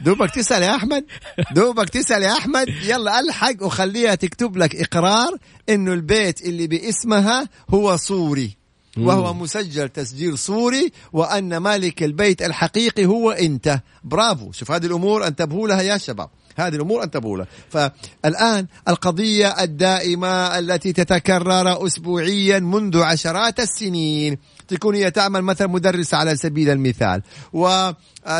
[0.00, 1.04] دوبك تسأل يا أحمد.
[1.52, 2.68] دوبك تسأل يا أحمد.
[2.68, 5.36] يلا ألحق وخليها تكتب لك إقرار
[5.68, 8.56] إنه البيت اللي باسمها هو صوري
[8.98, 13.80] وهو مسجل تسجيل صوري وأن مالك البيت الحقيقي هو أنت.
[14.04, 14.52] برافو.
[14.52, 16.28] شوف هذه الأمور أنتبهوا لها يا شباب.
[16.56, 17.46] هذه الأمور أنتبهوا لها.
[17.70, 24.38] فالآن القضية الدائمة التي تتكرر اسبوعيا منذ عشرات السنين.
[24.68, 27.90] تكون هي تعمل مثلا مدرسة على سبيل المثال و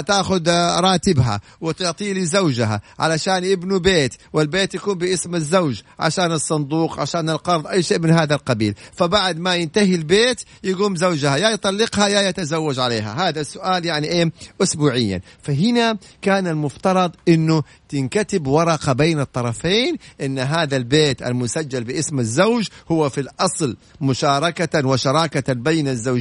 [0.06, 7.66] تاخذ راتبها وتعطيه لزوجها علشان يبنوا بيت والبيت يكون باسم الزوج عشان الصندوق عشان القرض
[7.66, 8.74] أي شيء من هذا القبيل.
[8.92, 13.28] فبعد ما ينتهي البيت يقوم زوجها يا يطلقها يا يتزوج عليها.
[13.28, 15.20] هذا السؤال يعني إيه؟ اسبوعيا.
[15.42, 23.08] فهنا كان المفترض إنه تنكتب ورقة بين الطرفين إن هذا البيت المسجل باسم الزوج هو
[23.08, 26.15] في الأصل مشاركة وشراكة بين الزوجين.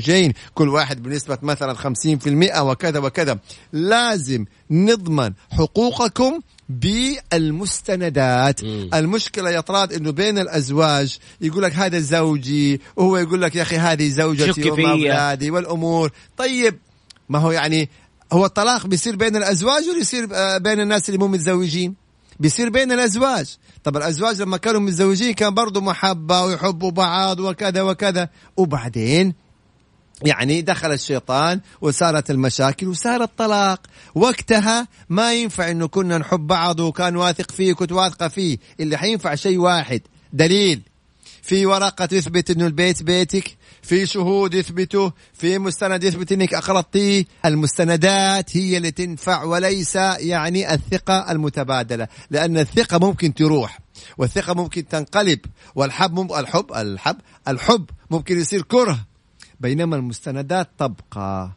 [0.54, 3.40] كل واحد بنسبة مثلا 50% وكذا وكذا.
[3.74, 8.64] لازم نضمن حقوقكم بالمستندات.
[8.64, 8.90] مم.
[8.94, 13.78] المشكلة يا طراد إنه بين الأزواج يقول لك هذا زوجي وهو يقول لك يا أخي
[13.78, 16.12] هذه زوجتي واولادي والأمور.
[16.38, 16.80] طيب
[17.30, 17.90] ما هو يعني
[18.34, 21.96] هو الطلاق بيصير بين الأزواج ولا يصير آه، بين الناس اللي مو متزوجين؟
[22.40, 23.58] بيصير بين الأزواج.
[23.84, 28.30] طب الأزواج لما كانوا متزوجين كان برضو محبة ويحبوا بعض وكذا وكذا.
[28.58, 29.34] وبعدين
[30.24, 33.82] يعني دخل الشيطان وصارت المشاكل وصار الطلاق.
[34.16, 39.36] وقتها ما ينفع إنه كنا نحب بعض وكان واثق فيه وكنت واثقه فيه اللي حينفع
[39.36, 40.02] شيء واحد.
[40.34, 40.82] دليل.
[41.42, 48.58] في ورقة تثبت إنه البيت بيتك في شهود يثبتوا في مستند يثبت إنك اقرضتيه المستندات
[48.58, 52.08] هي اللي تنفع وليس يعني الثقة المتبادلة.
[52.32, 53.80] لأن الثقة ممكن تروح
[54.18, 55.40] والثقة ممكن تنقلب
[55.76, 56.34] والحب مم...
[56.34, 59.00] الحب الحب الحب ممكن يصير كره.
[59.60, 61.52] بينما المستندات تبقى.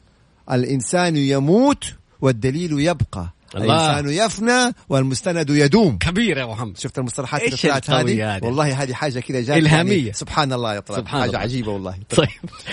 [0.52, 1.84] الإنسان يموت
[2.20, 3.30] والدليل يبقى.
[3.54, 4.00] الله.
[4.00, 5.98] الإنسان يفنى والمستند يدوم.
[5.98, 6.78] كبير يا محمد.
[6.78, 9.98] شفت المصطلحات اللي طلعت هذه؟ والله هذه حاجة كذا جات إلهامية.
[9.98, 11.38] يعني سبحان الله يا طلع حاجة الله.
[11.38, 11.94] عجيبة والله.
[12.16, 12.28] طيب.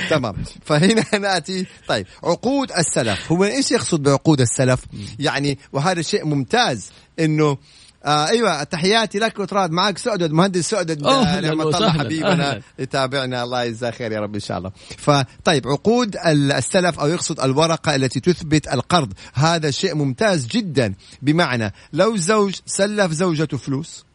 [0.10, 0.36] تمام.
[0.66, 1.66] فهنا نأتي.
[1.88, 2.08] طيب.
[2.24, 3.32] عقود السلف.
[3.32, 4.86] هو إيش يقصد بعقود السلف؟
[5.20, 7.58] يعني وهذا شيء ممتاز إنه
[8.06, 9.98] آه أيوه تحياتي لك وتراد معك.
[9.98, 13.44] سعدد مهندس سعدد لما الله حبيبنا يتابعنا.
[13.44, 14.72] الله يجزاه خير يا رب إن شاء الله.
[14.98, 19.14] فطيب عقود السلف أو يقصد الورقة التي تثبت القرض.
[19.34, 20.94] هذا شيء ممتاز جدا.
[21.22, 24.06] بمعنى لو زوج سلف زوجته فلوس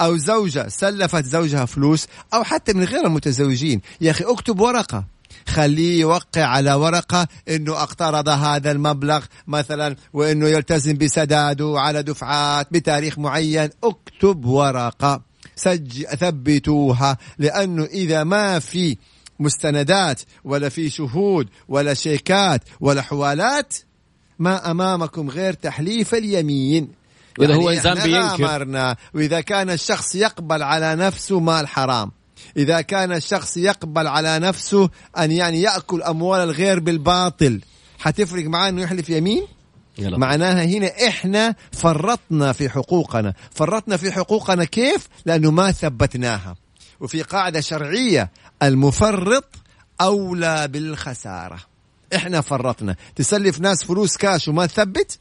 [0.00, 3.80] أو زوجة سلفت زوجها فلوس أو حتى من غير المتزوجين.
[4.00, 5.04] يا أخي اكتب ورقة.
[5.46, 13.18] خليه يوقع على ورقة إنه أقترض هذا المبلغ مثلا وإنه يلتزم بسداده على دفعات بتاريخ
[13.18, 13.70] معين.
[13.84, 15.22] اكتب ورقة
[15.56, 18.96] سج ثبتوها لأنه إذا ما في
[19.40, 23.74] مستندات ولا في شهود ولا شيكات ولا حوالات
[24.38, 26.88] ما أمامكم غير تحليف اليمين.
[27.38, 28.96] وإذا يعني هو انسان بينكر.
[29.14, 32.10] وإذا كان الشخص يقبل على نفسه مال حرام.
[32.56, 37.60] إذا كان الشخص يقبل على نفسه أن يعني يأكل أموال الغير بالباطل.
[37.98, 39.42] حتفرق معاه أنه يحلف يمين؟
[39.98, 40.18] يلا.
[40.18, 43.34] معناها هنا إحنا فرطنا في حقوقنا.
[43.54, 46.56] فرطنا في حقوقنا كيف؟ لأنه ما ثبتناها.
[47.00, 48.30] وفي قاعدة شرعية
[48.62, 49.44] المفرط
[50.00, 51.58] أولى بالخسارة.
[52.16, 52.96] إحنا فرطنا.
[53.16, 55.18] تسلف ناس فلوس كاش وما تثبت؟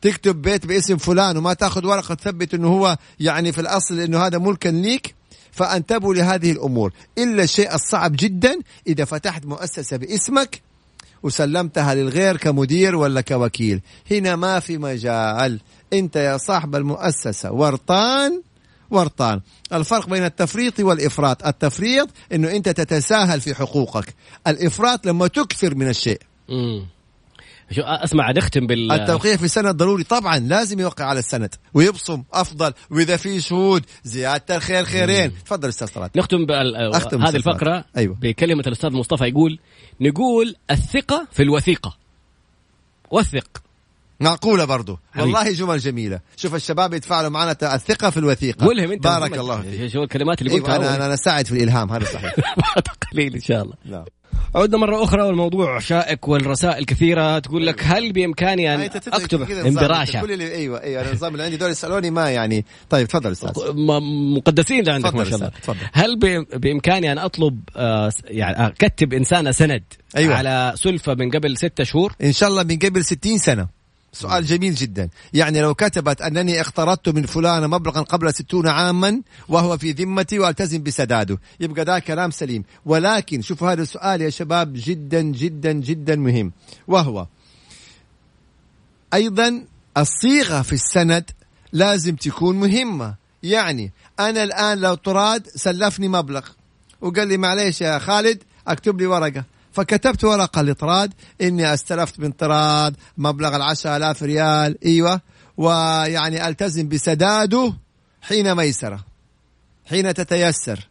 [0.00, 4.38] تكتب بيت باسم فلان وما تاخذ ورقة تثبت إنه هو يعني في الأصل إنه هذا
[4.38, 5.14] ملكا ليك؟
[5.56, 6.92] فأنتبهوا لهذه الأمور.
[7.18, 10.62] إلا الشيء الصعب جدا إذا فتحت مؤسسة باسمك
[11.22, 13.80] وسلمتها للغير كمدير ولا كوكيل.
[14.10, 15.60] هنا ما في مجال.
[15.92, 18.42] أنت يا صاحب المؤسسة ورطان
[18.90, 19.40] ورطان.
[19.72, 21.46] الفرق بين التفريط والإفراط.
[21.46, 24.14] التفريط إنه أنت تتساهل في حقوقك.
[24.46, 26.20] الإفراط لما تكثر من الشيء.
[26.48, 26.86] مم.
[27.70, 30.04] شو أسمع نختم بال التوقيع في السند ضروري.
[30.04, 31.54] طبعا لازم يوقع على السند.
[31.74, 32.72] ويبصم أفضل.
[32.90, 35.32] وإذا في شهود زيادة الخير خيرين.
[35.44, 36.94] تفضل أستاذ صلاه نختم بال...
[37.22, 38.16] هذه الفقرة أيوة.
[38.20, 39.58] بكلمة الأستاذ مصطفى يقول
[40.00, 41.96] نقول الثقة في الوثيقة.
[43.10, 43.62] وثق.
[44.20, 44.98] معقولة برضو.
[45.18, 46.20] والله جمل جميلة.
[46.36, 48.66] شوف الشباب يتفاعلوا معنا الثقة في الوثيقة.
[48.66, 49.04] قولهم أنت.
[49.04, 49.92] بارك الله فيك.
[49.92, 52.34] شو الكلمات اللي قلتها؟ أيوة أنا, أنا ساعد في الإلهام هذا صحيح.
[53.12, 53.74] قليل إن شاء الله.
[53.84, 54.04] نعم.
[54.54, 57.38] عدنا مرة أخرى والموضوع شائك والرسائل كثيرة.
[57.38, 62.30] تقول لك هل بإمكاني أن أكتب اندراشة أيوه أيوه النظام اللي عندي دول يسألوني ما
[62.30, 63.50] يعني طيب تفضل أستاذ.
[64.36, 65.50] مقدسين اللي عندك ما شاء الله.
[65.92, 66.18] هل
[66.56, 69.82] بإمكاني أن أطلب آه، يعني أكتب إنسانة سند
[70.16, 70.34] أيوة.
[70.34, 73.75] على سلفة من قبل ستة شهور؟ إن شاء الله من قبل ستين سنة.
[74.16, 75.08] سؤال جميل جدا.
[75.32, 80.82] يعني لو كتبت أنني اقترضت من فلان مبلغا قبل ستون عاما وهو في ذمتي وألتزم
[80.82, 81.38] بسداده.
[81.60, 82.64] يبقى ده كلام سليم.
[82.86, 86.52] ولكن شوفوا هذا السؤال يا شباب جدا جدا جدا مهم.
[86.88, 87.26] وهو
[89.14, 89.64] أيضا
[89.96, 91.30] الصيغة في السند
[91.72, 93.14] لازم تكون مهمة.
[93.42, 96.48] يعني أنا الآن لو طراد سلفني مبلغ.
[97.00, 99.44] وقال لي معليش يا خالد اكتب لي ورقة.
[99.76, 105.20] فكتبت ورقة الاطراد إني استلفت من طراد مبلغ العشرة آلاف ريال إيوه.
[105.56, 107.72] ويعني ألتزم بسداده
[108.22, 109.04] حين ميسره
[109.86, 110.88] حين تتيسر.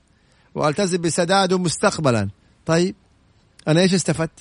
[0.56, 2.30] وألتزم بسداده مستقبلا.
[2.65, 2.95] طيب
[3.67, 4.39] أنا إيش استفدت؟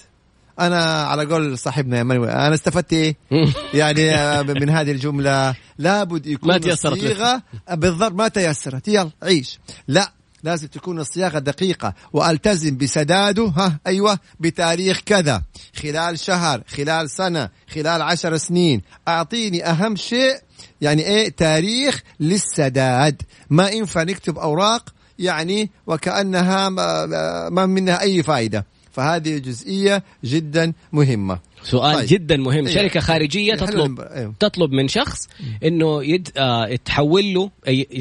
[0.60, 2.02] أنا على قول صاحبنا يا
[2.46, 3.16] أنا استفدت إيه؟
[3.80, 8.88] يعني آه، من هذه الجملة لابد يكون ما تيسرت بالضبط ما تيسرت.
[8.88, 9.58] يلا عيش.
[9.88, 10.12] لا
[10.44, 15.42] لازم تكون الصياغة دقيقة وألتزم بسداده ها أيوه بتاريخ كذا.
[15.82, 18.82] خلال شهر خلال سنة خلال عشر سنين.
[19.08, 20.36] أعطيني أهم شيء
[20.80, 23.22] يعني إيه تاريخ للسداد.
[23.50, 31.38] ما ينفع نكتب أوراق يعني وكأنها ما, منها أي فائده فهذه جزئية جدا مهمة.
[31.64, 32.08] سؤال طيب.
[32.08, 32.74] جدا مهم إيه.
[32.74, 34.32] شركة خارجية تطلب إيه.
[34.40, 35.28] تطلب من شخص
[35.64, 36.28] إنه يد...
[36.36, 37.50] آه تحول له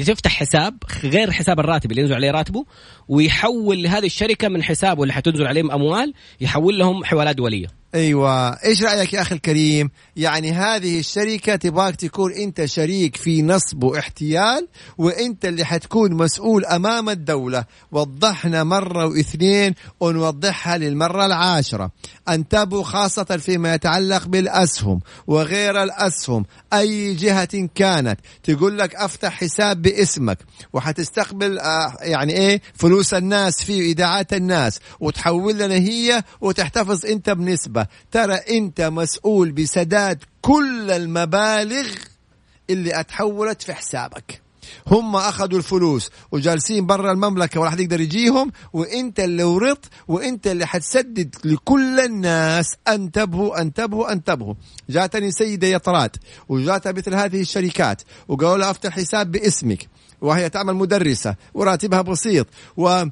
[0.04, 2.64] تفتح حساب غير حساب الراتب اللي ينزل عليه راتبه
[3.08, 8.82] ويحول لهذه الشركة من حسابه اللي حتنزل عليهم أموال يحول لهم حوالات دولية أيوه إيش
[8.82, 15.44] رأيك يا أخي الكريم يعني هذه الشركة تبغاك تكون أنت شريك في نصب واحتيال وأنت
[15.44, 21.90] اللي حتكون مسؤول أمام الدولة وضحنا مرة واثنين ونوضحها للمرة العاشرة
[22.28, 26.44] انتبهوا خاصة فيما يتعلق بالأسهم وغير الأسهم.
[26.72, 30.38] أي جهة كانت تقول لك أفتح حساب باسمك
[30.72, 37.86] وحتستقبل آه يعني إيه فلوس الناس في إيداعات الناس وتحول لنا هي وتحتفظ أنت بنسبة.
[38.12, 41.86] ترى أنت مسؤول بسداد كل المبالغ
[42.70, 44.43] اللي أتحولت في حسابك.
[44.86, 50.66] هم أخذوا الفلوس وجالسين برا المملكة ولا حد يقدر يجيهم وإنت اللي ورط وإنت اللي
[50.66, 54.54] حتسدد لكل الناس انتبهوا انتبهوا انتبهوا
[54.90, 56.16] جاتني سيدة يطرات
[56.48, 59.88] وجاتها مثل هذه الشركات وقالوا لها افتح حساب باسمك
[60.20, 62.46] وهي تعمل مدرسة وراتبها بسيط
[62.76, 63.04] و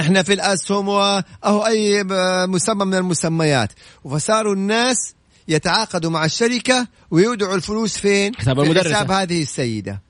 [0.00, 2.04] إحنا في الاسهم واهو أي
[2.46, 3.72] مسمى من المسميات
[4.04, 5.14] فصاروا الناس
[5.48, 8.94] يتعاقدوا مع الشركة ويودعوا الفلوس فين؟ حساب المدرسة.
[8.94, 10.02] حساب هذه السيدة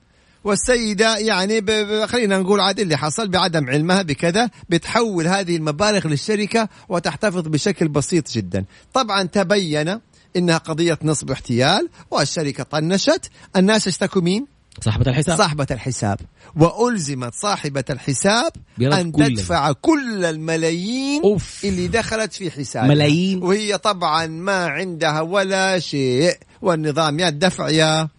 [0.47, 1.61] والسيدة يعني
[2.07, 8.31] خلينا نقول عاد اللي حصل بعدم علمها بكذا بتحول هذه المبالغ للشركة وتحتفظ بشكل بسيط
[8.31, 8.65] جدا.
[8.93, 9.99] طبعا تبين
[10.35, 13.29] إنها قضية نصب واحتيال والشركة طنشت.
[13.55, 14.47] الناس اشتكوا مين؟
[14.81, 15.37] صاحبة الحساب.
[15.37, 16.19] صاحبة الحساب.
[16.55, 21.61] وألزمت صاحبة الحساب أن كل تدفع كل الملايين أوف.
[21.63, 22.87] اللي دخلت في حسابها.
[22.87, 23.43] ملايين.
[23.43, 26.37] وهي طبعا ما عندها ولا شيء.
[26.61, 28.09] والنظام يا الدفع يا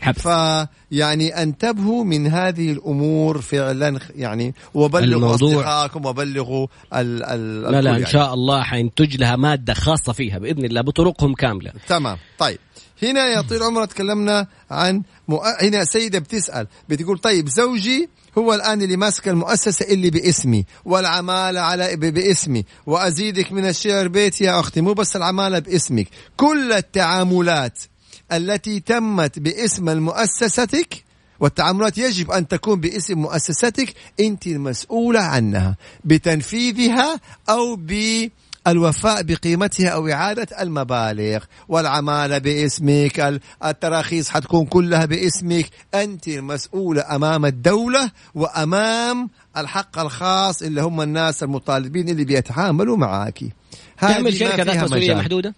[0.00, 7.90] حبس فيعني انتبهوا من هذه الأمور فعلا يعني وبلغوا أصدقائكم وبلغوا ال ال لا لا
[7.90, 8.06] إن يعني.
[8.06, 12.58] شاء الله حينتج لها مادة خاصة فيها بإذن الله بطرقهم كاملة تمام طيب
[13.02, 15.42] هنا يا طويل العمر تكلمنا عن مؤ...
[15.62, 18.08] هنا سيدة بتسأل بتقول طيب زوجي
[18.38, 21.96] هو الآن اللي ماسك المؤسسة اللي باسمي والعمالة على.
[21.96, 27.78] باسمي وأزيدك من الشير بيت يا أختي مو بس العمالة باسمك كل التعاملات
[28.32, 31.04] التي تمت باسم المؤسستك
[31.40, 37.92] والتعاملات يجب أن تكون باسم مؤسستك أنت المسؤولة عنها بتنفيذها أو ب
[38.66, 41.44] الوفاء بقيمتها أو إعادة المبالغ.
[41.68, 45.66] والعمالة باسمك التراخيص حتكون كلها باسمك.
[45.94, 53.44] أنت المسؤولة أمام الدولة وأمام الحق الخاص اللي هم الناس المطالبين اللي بيتعاملوا معك
[54.00, 55.54] تعمل شركة ذات مسؤولية محدودة؟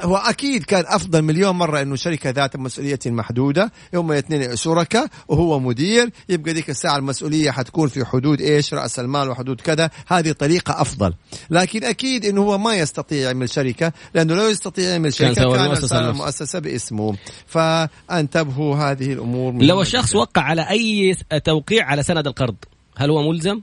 [0.00, 5.58] هو أكيد كان أفضل مليون مرة إنه شركة ذات مسؤولية محدودة هم الاثنين شركاء وهو
[5.58, 10.80] مدير يبقى ذيك الساعة المسؤولية حتكون في حدود إيش؟ رأس المال وحدود كذا هذه طريقة
[10.80, 11.14] أفضل.
[11.50, 15.64] لكن أكيد إنه هو ما يستطيع يعمل شركة لأنه لو يستطيع يعمل شركة كان, كان
[15.64, 17.16] المؤسسة, المؤسسة باسمه.
[17.46, 22.56] فانتبهوا هذه الأمور لو الشخص وقع على أي توقيع على سند القرض
[22.96, 23.60] هل هو ملزم؟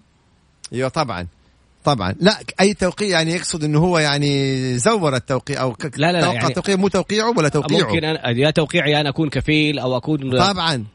[0.74, 1.28] أيوه طبعا.
[1.84, 2.16] طبعا.
[2.20, 5.86] لا أي توقيع يعني يقصد إنه هو يعني زور التوقيع أو ك...
[5.98, 9.30] لا لا, لا يعني التوقيع مو توقيعه ولا توقيعه؟ ممكن أنا يا توقيعي أنا أكون
[9.30, 10.86] كفيل أو أكون طبعا.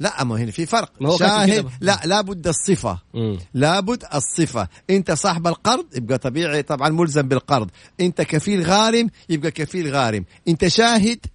[0.00, 0.90] لا ما هنا في فرق.
[1.18, 2.98] شاهد لا لابد الصفة.
[3.14, 3.38] مم.
[3.54, 4.68] لابد الصفة.
[4.90, 7.70] أنت صاحب القرض يبقى طبيعي طبعا ملزم بالقرض.
[8.00, 10.24] أنت كفيل غارم يبقى كفيل غارم.
[10.48, 11.26] أنت شاهد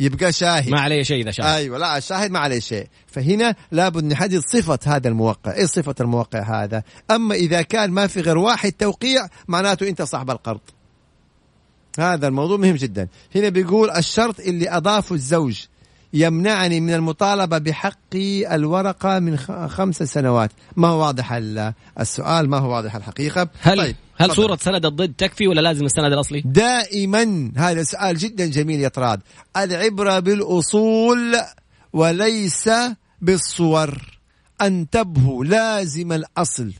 [0.00, 0.68] يبقى شاهد.
[0.68, 1.46] ما عليه شيء إذا شاهد.
[1.46, 2.86] أيوه لا الشاهد ما عليه شيء.
[3.06, 5.54] فهنا لابد نحدد صفة هذا الموقع.
[5.54, 10.30] إيش صفة الموقع هذا؟ أما إذا كان ما في غير واحد توقيع معناته أنت صاحب
[10.30, 10.60] القرض.
[11.98, 13.08] هذا الموضوع مهم جدا.
[13.34, 15.64] هنا بيقول الشرط اللي أضافه الزوج.
[16.12, 18.16] يمنعني من المطالبة بحق
[18.52, 19.36] الورقة من
[19.68, 21.32] خمس سنوات ما هو واضح
[22.00, 23.96] السؤال ما هو واضح الحقيقة هل طيب.
[24.16, 24.36] هل فضل.
[24.36, 29.20] صورة سند الضد تكفي ولا لازم السند الأصلي؟ دائما هذا سؤال جدا جميل يا طراد
[29.56, 31.36] العبرة بالأصول
[31.92, 32.70] وليس
[33.20, 34.20] بالصور
[34.62, 36.72] انتبهوا لازم الأصل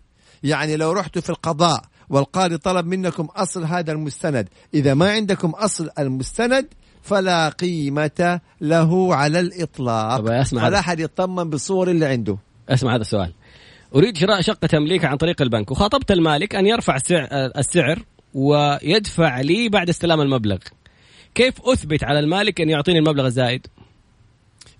[0.42, 5.90] يعني لو رحت في القضاء والقاضي طلب منكم أصل هذا المستند إذا ما عندكم أصل
[5.98, 6.66] المستند
[7.02, 10.16] فلا قيمة له على الإطلاق.
[10.16, 10.78] طب أسمع فلا.
[10.78, 12.38] أحد يطمن بالصور اللي عنده.
[12.68, 13.32] أسمع هذا السؤال.
[13.94, 17.98] أريد شراء شقة تمليك عن طريق البنك وخاطبت المالك أن يرفع السعر, السعر
[18.34, 20.58] ويدفع لي بعد استلام المبلغ.
[21.34, 23.66] كيف أثبت على المالك أن يعطيني المبلغ الزائد؟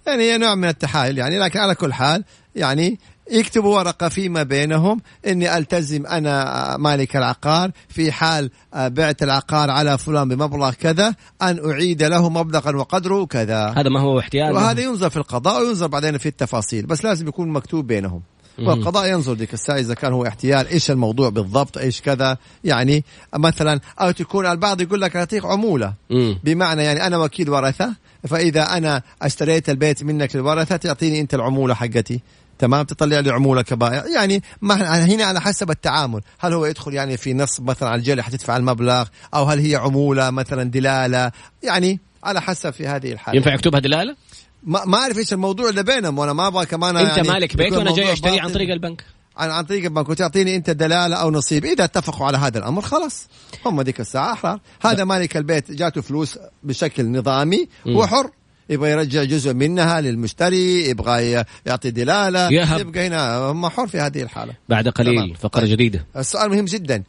[0.07, 2.25] يعني هي نوع من التحايل يعني لكن على كل حال
[2.57, 2.99] يعني
[3.31, 5.01] يكتبوا ورقة فيما بينهم.
[5.27, 12.03] إني ألتزم أنا مالك العقار في حال بعت العقار على فلان بمبلغ كذا أن أعيد
[12.03, 13.75] له مبلغا وقدره كذا.
[13.77, 14.53] هذا ما هو احتيال.
[14.53, 18.23] وهذا ينظر في القضاء وينظر بعدين في التفاصيل بس لازم يكون مكتوب بينهم.
[18.59, 22.37] والقضاء ينظر ذيك الساعة إذا كان هو احتيال إيش الموضوع بالضبط إيش كذا.
[22.65, 23.05] يعني
[23.37, 25.95] مثلا أو تكون البعض يقول لك أعطيك عمولة.
[26.11, 26.39] مم.
[26.45, 27.95] بمعنى يعني أنا وكيل ورثة
[28.29, 32.21] فإذا أنا اشتريت البيت منك للورثة تعطيني أنت العمولة حقتي.
[32.61, 34.07] تمام؟ تطلع لي عمولة كبائر.
[34.15, 36.21] يعني ما هنا على حسب التعامل.
[36.39, 39.05] هل هو يدخل يعني في نصب مثلا على الجالي حتدفع المبلغ؟
[39.35, 41.33] أو هل هي عمولة مثلا دلالة؟
[41.63, 43.37] يعني على حسب في هذه الحالة.
[43.39, 44.17] ينفع يكتبها دلالة؟
[44.63, 46.19] ما ما أعرف إيش الموضوع اللي بينهم.
[46.19, 48.49] وأنا ما أبغى كمان أنت يعني مالك بيت وأنا جاي أشتري عن.
[48.49, 49.05] طريق البنك؟
[49.37, 50.09] عن, عن طريق البنك.
[50.09, 51.65] وتعطيني أنت دلالة أو نصيب.
[51.65, 53.29] إذا اتفقوا على هذا الأمر خلاص.
[53.67, 54.61] هم ذيك الساعة أحرار.
[54.81, 55.71] هذا مالك البيت.
[55.73, 58.31] جاته فلوس بشكل نظامي هو حر
[58.71, 62.81] يبغى يرجع جزء منها للمشتري يبغى يعطي دلالة يهب.
[62.81, 64.55] يبقى هنا هم حر في هذه الحالة.
[64.69, 65.35] بعد قليل تمام.
[65.35, 65.71] فقرة طيب.
[65.71, 66.07] جديدة.
[66.17, 67.03] السؤال مهم جدا.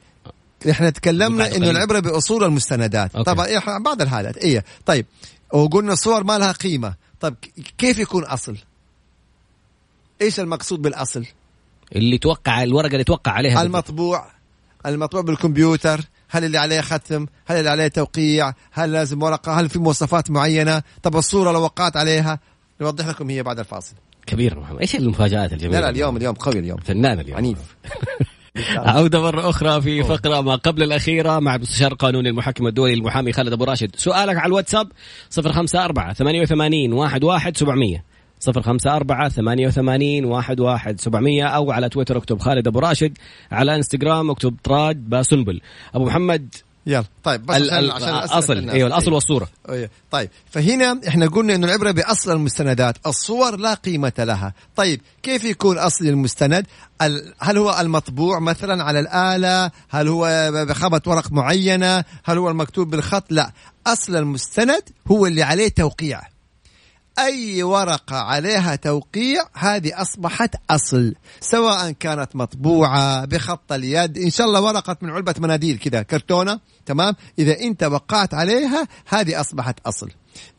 [0.69, 1.69] إحنا تكلمنا إنه.
[1.69, 3.15] العبرة بأصول المستندات.
[3.15, 3.31] أوكي.
[3.31, 4.37] طبعا إحنا بعض الحالات.
[4.37, 4.65] إيه.
[4.85, 5.05] طيب.
[5.53, 6.93] وقلنا الصور ما لها قيمة.
[7.19, 7.35] طيب
[7.77, 8.57] كيف يكون أصل؟
[10.21, 11.25] إيش المقصود بالأصل؟
[11.95, 13.61] اللي توقع الورقة اللي توقع عليها.
[13.61, 14.25] المطبوع.
[14.85, 16.01] المطبوع بالكمبيوتر.
[16.31, 20.81] هل اللي عليه ختم؟ هل اللي عليه توقيع؟ هل لازم ورقة؟ هل في مواصفات معينة؟
[21.03, 22.39] طب الصورة لو وقعت عليها؟
[22.81, 23.93] نوضح لكم هي بعد الفاصل.
[24.25, 24.79] كبير محمد.
[24.79, 26.77] إيش المفاجات الجميله لا لا اليوم اليوم قوي اليوم.
[26.77, 27.37] فنان اليوم.
[27.37, 27.57] عنيف.
[28.75, 33.53] عودة مرة أخرى في فقرة ما قبل الأخيرة مع المستشار القانوني المحكم الدولي المحامي خالد
[33.53, 33.95] أبو راشد.
[33.95, 34.91] سؤالك على الواتساب
[35.37, 38.10] 054 88 11 700
[38.47, 43.17] 054 88 11 700 أو على تويتر أكتب خالد أبو راشد
[43.51, 45.61] على إنستغرام أكتب طراد باسنبل
[45.95, 48.75] أبو محمد يلا طيب بس ال- عشان ال- عشان أسئلة الأصل الناس.
[48.75, 49.89] أيوه الأصل والصورة أيه.
[50.11, 55.77] طيب فهنا إحنا قلنا إنه العبرة بأصل المستندات، الصور لا قيمة لها، طيب كيف يكون
[55.77, 56.65] أصل المستند؟
[57.01, 62.89] ال- هل هو المطبوع مثلا على الآلة؟ هل هو بخبط ورق معينة؟ هل هو المكتوب
[62.89, 63.51] بالخط؟ لا،
[63.87, 66.21] أصل المستند هو اللي عليه توقيع.
[67.19, 74.61] أي ورقة عليها توقيع هذه أصبحت أصل سواء كانت مطبوعة بخط اليد إن شاء الله
[74.61, 80.09] ورقة من علبة مناديل كذا كرتونة تمام؟ إذا أنت وقعت عليها هذه أصبحت أصل.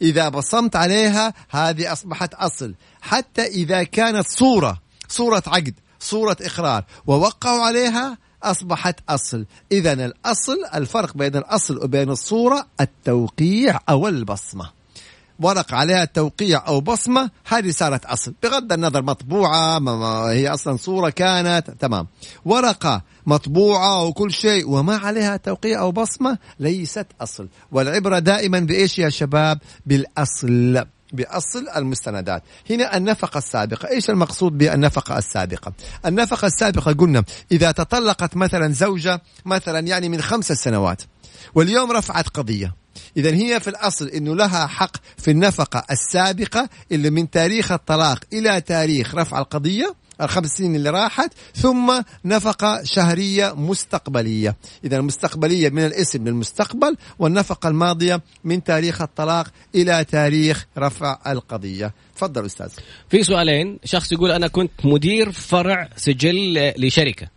[0.02, 2.74] إذا بصمت عليها هذه أصبحت أصل.
[3.00, 9.46] حتى إذا كانت صورة صورة عقد صورة إقرار ووقعوا عليها أصبحت أصل.
[9.72, 14.81] اذا الأصل الفرق بين الأصل وبين الصورة التوقيع أو البصمة.
[15.42, 18.34] ورق عليها توقيع أو بصمة هذه صارت أصل.
[18.42, 19.14] بغض النظر ما
[20.30, 22.06] هي أصلا صورة كانت تمام.
[22.44, 27.48] ورقة مطبوعة وكل شيء وما عليها توقيع أو بصمة ليست أصل.
[27.72, 32.42] والعبرة دائما بإيش يا شباب؟ بالأصل بأصل المستندات.
[32.70, 33.88] هنا النفقة السابقة.
[33.88, 35.72] إيش المقصود بالنفقة السابقة؟
[36.06, 41.02] النفقة السابقة قلنا إذا تطلقت مثلا زوجة مثلا يعني من خمس سنوات
[41.54, 42.81] واليوم رفعت قضية.
[43.16, 48.60] إذا هي في الأصل أنه لها حق في النفقة السابقة اللي من تاريخ الطلاق إلى
[48.60, 54.56] تاريخ رفع القضية الخمس سنين اللي راحت ثم نفقة شهرية مستقبلية.
[54.84, 61.94] إذا المستقبلية من الاسم للمستقبل والنفقة الماضية من تاريخ الطلاق إلى تاريخ رفع القضية.
[62.16, 62.68] تفضل أستاذ.
[63.08, 67.28] في سؤالين شخص يقول أنا كنت مدير فرع سجل لشركة.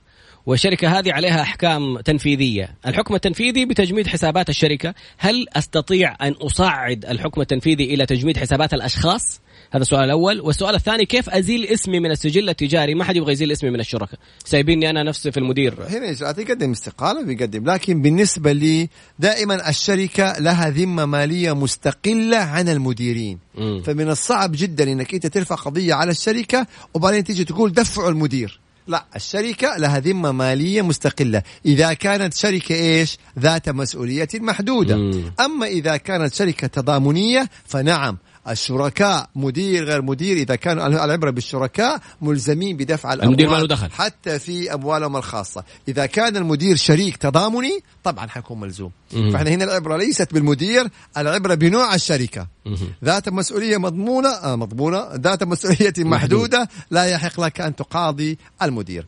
[0.45, 2.75] والشركة هذه عليها أحكام تنفيذية.
[2.87, 4.93] الحكم التنفيذي بتجميد حسابات الشركة.
[5.17, 9.41] هل أستطيع أن أصعد الحكم التنفيذي إلى تجميد حسابات الأشخاص؟
[9.71, 10.41] هذا السؤال الأول.
[10.41, 14.17] والسؤال الثاني كيف أزيل اسمي من السجل التجاري؟ ما حد يبغى يزيل اسمي من الشركة.
[14.45, 15.73] سايبيني أنا نفسي في المدير.
[15.89, 18.89] هنا يقدم استقالة بيقدم لكن بالنسبة لي
[19.19, 23.39] دائما الشركة لها ذمة مالية مستقلة عن المديرين.
[23.55, 23.81] مم.
[23.81, 28.64] فمن الصعب جدا إنك أنت ترفع قضية على الشركة وبعدين تيجي تقول دفعوا المدير.
[28.87, 31.43] لا الشركة لها ذمة مالية مستقلة.
[31.65, 34.97] إذا كانت شركة إيش؟ ذات مسؤولية محدودة.
[34.97, 35.33] مم.
[35.39, 38.17] أما إذا كانت شركة تضامنية فنعم.
[38.49, 43.91] الشركاء مدير غير مدير إذا كانوا العبرة بالشركاء ملزمين بدفع الأموال المدير ما له دخل.
[43.91, 49.31] حتى في أموالهم الخاصة إذا كان المدير شريك تضامني طبعا حيكون ملزوم مم.
[49.31, 50.87] فإحنا هنا العبرة ليست بالمدير
[51.17, 52.93] العبرة بنوع الشركة مهم.
[53.03, 59.05] ذات مسؤولية مضمونة آه مضمونة ذات مسؤولية محدودة لا يحق لك أن تقاضي المدير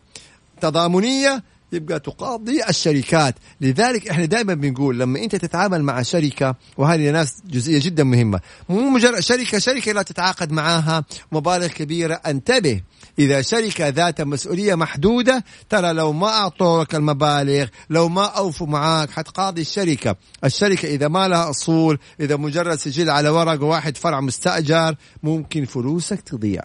[0.62, 3.36] تضامنية يبقى تقاضي الشركات.
[3.62, 8.40] لذلك إحنا دائما بنقول لما أنت تتعامل مع شركة وهذه ناس جزئية جدا مهمة
[8.70, 12.14] مو مجرد شركة شركة لا تتعاقد معاها مبالغ كبيرة.
[12.14, 12.82] انتبه
[13.20, 19.62] إذا شركة ذات مسؤولية محدودة ترى لو ما أعطوك المبالغ لو ما أوفوا معاك حتقاضي
[19.62, 20.16] الشركة.
[20.44, 26.22] الشركة إذا ما لها أصول إذا مجرد سجل على ورق واحد فرع مستأجر ممكن فلوسك
[26.22, 26.62] تضيع.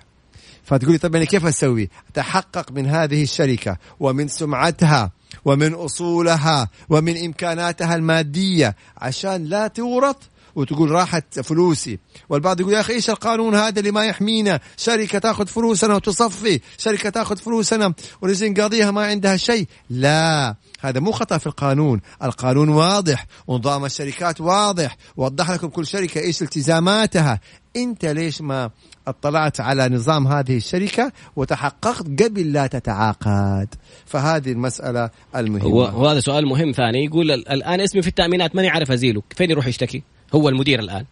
[0.64, 5.10] فتقولي طب أنا كيف أسوي؟ أتحقق من هذه الشركة ومن سمعتها
[5.44, 10.22] ومن أصولها ومن إمكاناتها المادية عشان لا تورط
[10.54, 11.98] وتقول راحت فلوسي.
[12.28, 17.10] والبعض يقول يا أخي إيش القانون هذا اللي ما يحمينا؟ شركة تأخذ فلوسنا وتصفي شركة
[17.10, 19.66] تأخذ فلوسنا ونجي نقاضيها ما عندها شيء.
[19.90, 22.00] لا هذا مو خطأ في القانون.
[22.22, 27.40] القانون واضح ونظام الشركات واضح وضح لكم كل شركة إيش التزاماتها.
[27.76, 28.70] أنت ليش ما
[29.06, 33.68] اطلعت على نظام هذه الشركة وتحققت قبل لا تتعاقد؟
[34.06, 35.74] فهذه المسألة المهمة.
[35.74, 37.04] وهذا سؤال مهم ثاني.
[37.04, 40.02] يقول الآن اسمي في التأمينات ماني عارف ازيله فين يروح يشتكي؟
[40.34, 41.04] هو المدير الآن.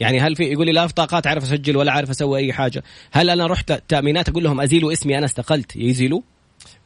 [0.00, 2.82] يعني هل في يقول لي لا في طاقات أعرف أسجل ولا أعرف أسوي أي حاجة.
[3.12, 5.76] هل أنا رحت تأمينات أقول لهم أزيلوا اسمي أنا استقلت.
[5.76, 6.20] يزيلوا؟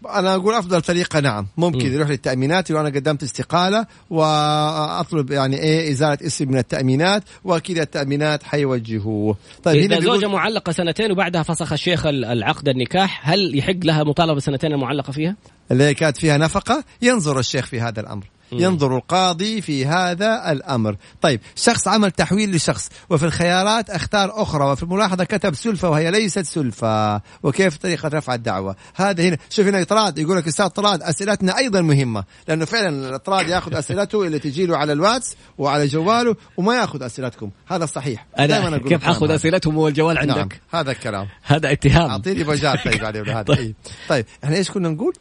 [0.07, 1.47] أنا أقول أفضل طريقة نعم.
[1.57, 1.93] ممكن.
[1.93, 8.43] يروح للتأمينات لو أنا قدمت استقالة وأطلب يعني إيه إزالة اسم من التأمينات وأكيد التأمينات
[8.43, 9.37] حيوجهوه.
[9.63, 14.73] طيب إذا زوجة معلقة سنتين وبعدها فسخ الشيخ العقد النكاح هل يحق لها مطالبة سنتين
[14.73, 15.37] المعلقة فيها؟
[15.71, 18.25] اللي كانت فيها نفقة ينظر الشيخ في هذا الأمر.
[18.53, 20.97] ينظر القاضي في هذا الأمر.
[21.23, 26.47] طيب شخص عمل تحويل لشخص وفي الخيارات أختار أخرى وفي الملاحظة كتب سلفة وهي ليست
[26.47, 27.21] سلفة.
[27.43, 31.81] وكيف طريقة رفع الدعوة؟ هذا هنا شوف هنا إطراد يقول لك أستاذ طراد أسئلتنا أيضا
[31.81, 37.03] مهمة لأنه فعلا الإطراد ياخذ أسئلته اللي تجي له على الواتس وعلى جواله وما ياخذ
[37.03, 37.51] أسئلتكم.
[37.67, 38.27] هذا صحيح.
[38.39, 40.49] أنا كيف أخذ أسئلتهم والجوال عندك نعم.
[40.71, 41.29] هذا الكلام.
[41.43, 42.11] هذا اتهام.
[42.11, 43.75] أعطيني بجات طيب عليه هذا طيب.
[44.09, 45.13] طيب إحنا إيش كنا نقول؟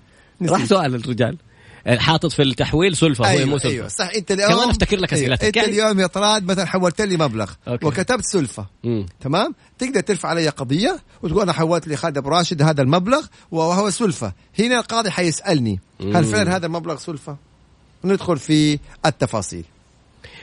[0.42, 1.38] راح سؤال الرجال
[1.88, 3.70] حاطط في التحويل سلفة أيوة هو مو سلفة.
[3.70, 4.10] أيوه صح.
[4.16, 5.48] أنت اليوم كمان أفتكر لك اسئلتك أيوة.
[5.48, 7.86] أنت يعني اليوم يا طراد مثلا حولت لي مبلغ أوكي.
[7.86, 9.06] وكتبت سلفة مم.
[9.22, 14.34] تمام؟ تقدر ترفع علي قضية وتقول أنا حولت لخالد ابو راشد هذا المبلغ وهو سلفة.
[14.60, 17.38] هنا القاضي حيسألني هل فعلا هذا المبلغ سلفة؟
[18.04, 19.66] ندخل في التفاصيل.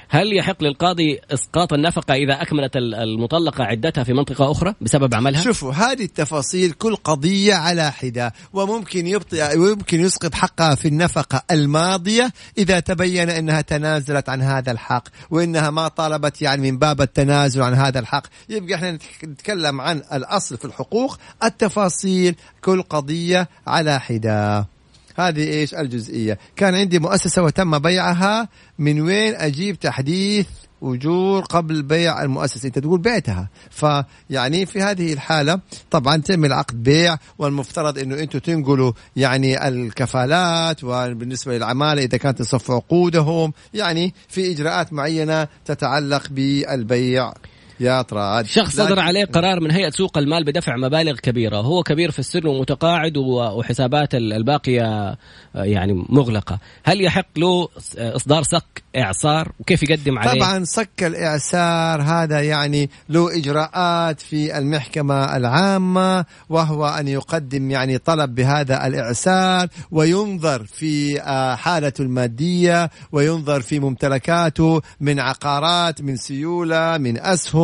[0.08, 5.72] هل يحق للقاضي إسقاط النفقة إذا أكملت المطلقة عدتها في منطقة أخرى بسبب عملها؟ شوفوا
[5.72, 12.80] هذه التفاصيل كل قضية على حدة وممكن يبطئ ويمكن يسقط حقها في النفقة الماضية إذا
[12.80, 17.98] تبين إنها تنازلت عن هذا الحق وإنها ما طالبت يعني من باب التنازل عن هذا
[17.98, 24.73] الحق، يبقى إحنا نتكلم عن الأصل في الحقوق، التفاصيل كل قضية على حدة.
[25.14, 26.38] هذه إيش؟ الجزئية.
[26.56, 28.48] كان عندي مؤسسة وتم بيعها.
[28.78, 30.46] من وين أجيب تحديث
[30.82, 33.48] أجور قبل بيع المؤسسة؟ أنت تقول بعتها.
[33.70, 35.60] فيعني في هذه الحالة
[35.90, 42.70] طبعا تعمل عقد بيع والمفترض إنه أنتم تنقلوا يعني الكفالات وبالنسبة للعمالة إذا كانت تصف
[42.70, 43.52] عقودهم.
[43.74, 47.32] يعني في إجراءات معينة تتعلق بالبيع.
[47.80, 51.56] يا طراد شخص صدر عليه قرار من هيئة سوق المال بدفع مبالغ كبيرة.
[51.56, 55.16] هو كبير في السن ومتقاعد وحسابات الباقية
[55.54, 56.58] يعني مغلقة.
[56.84, 57.68] هل يحق له
[57.98, 65.36] إصدار صك إعصار؟ وكيف يقدم عليه؟ طبعا صك الاعسار هذا يعني له إجراءات في المحكمة
[65.36, 71.20] العامة وهو أن يقدم يعني طلب بهذا الاعسار وينظر في
[71.58, 77.63] حالته المادية وينظر في ممتلكاته من عقارات من سيولة من أسهم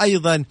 [0.00, 0.44] أيضا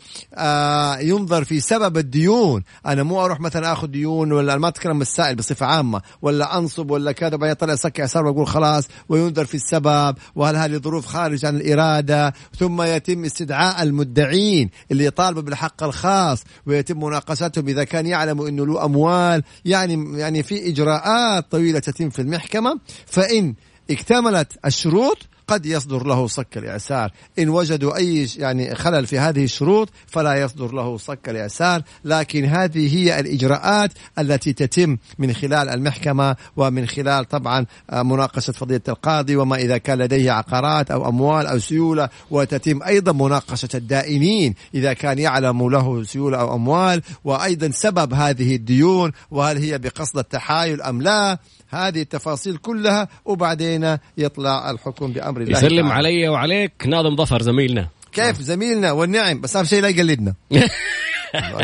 [1.01, 2.63] ينظر في سبب الديون.
[2.85, 7.11] أنا مو أروح مثلا آخذ ديون ولا ما أتكلم السائل بصفة عامة ولا أنصب ولا
[7.11, 11.55] كذا بعدين يطلع صك اعسار وأقول خلاص وينظر في السبب وهل هذه ظروف خارج عن
[11.55, 12.33] الإرادة.
[12.59, 18.85] ثم يتم استدعاء المدعين اللي يطالبوا بالحق الخاص ويتم مناقشتهم إذا كان يعلم أنه له
[18.85, 19.43] أموال.
[19.65, 22.79] يعني يعني في إجراءات طويلة تتم في المحكمة.
[23.05, 23.53] فإن
[23.91, 25.17] اكتملت الشروط
[25.47, 27.11] قد يصدر له صك الإعسار.
[27.39, 31.81] إن وجدوا أي يعني خلل في هذه الشروط فلا يصدر له صك الإعسار.
[32.05, 39.35] لكن هذه هي الإجراءات التي تتم من خلال المحكمة ومن خلال طبعا مناقشة فضيلة القاضي
[39.35, 42.09] وما إذا كان لديه عقارات أو أموال أو سيولة.
[42.31, 47.01] وتتم أيضا مناقشة الدائنين إذا كان يعلم له سيولة أو أموال.
[47.23, 51.37] وأيضا سبب هذه الديون وهل هي بقصد التحايل أم لا.
[51.70, 57.88] هذه التفاصيل كلها وبعدين يطلع الحكم بأمر الله يسلم علي وعليك ناظم ظفر زميلنا.
[58.11, 60.34] كيف؟ زميلنا والنعم بس أهم شيء لا يقلدنا.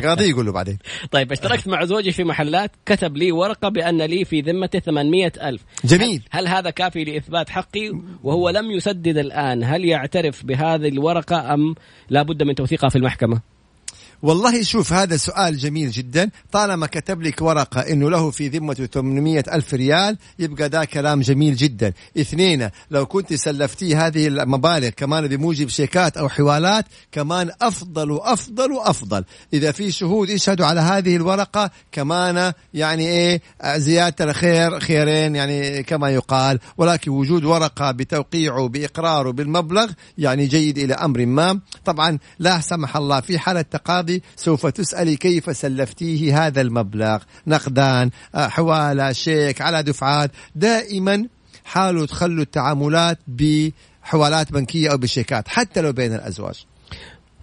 [0.04, 0.78] قاضي يقول له بعدين.
[1.12, 5.62] طيب اشتركت مع زوجي في محلات كتب لي ورقة بأن لي في ذمته 800 ألف.
[5.86, 6.24] جميل.
[6.32, 7.92] هل, هل هذا كافي لإثبات حقي؟
[8.24, 9.64] وهو لم يسدد الآن.
[9.64, 11.76] هل يعترف بهذه الورقة أم
[12.10, 13.42] لا بد من توثيقها في المحكمة؟
[14.24, 16.30] والله شوف هذا سؤال جميل جدا.
[16.52, 21.56] طالما كتب لك ورقة إنه له في ذمته 800 ألف ريال يبقى ده كلام جميل
[21.56, 21.94] جدا.
[22.18, 29.24] اثنين لو كنت سلفتيه هذه المبالغ كمان بموجب شيكات أو حوالات كمان أفضل وأفضل وأفضل.
[29.54, 33.42] إذا في شهود يشهدوا على هذه الورقة كمان يعني إيه
[33.76, 36.60] زيادة الخير خيرين يعني كما يقال.
[36.78, 41.60] ولكن وجود ورقة بتوقيعه بإقراره بالمبلغ يعني جيد إلى أمر ما.
[41.86, 49.12] طبعا لا سمح الله في حالة تقاضي سوف تسألي كيف سلفتيه هذا المبلغ؟ نقدان حوالة
[49.12, 50.32] شيك على دفعات.
[50.56, 51.28] دائما
[51.66, 56.66] حاولوا تخلوا التعاملات بحوالات بنكية أو بشيكات حتى لو بين الأزواج.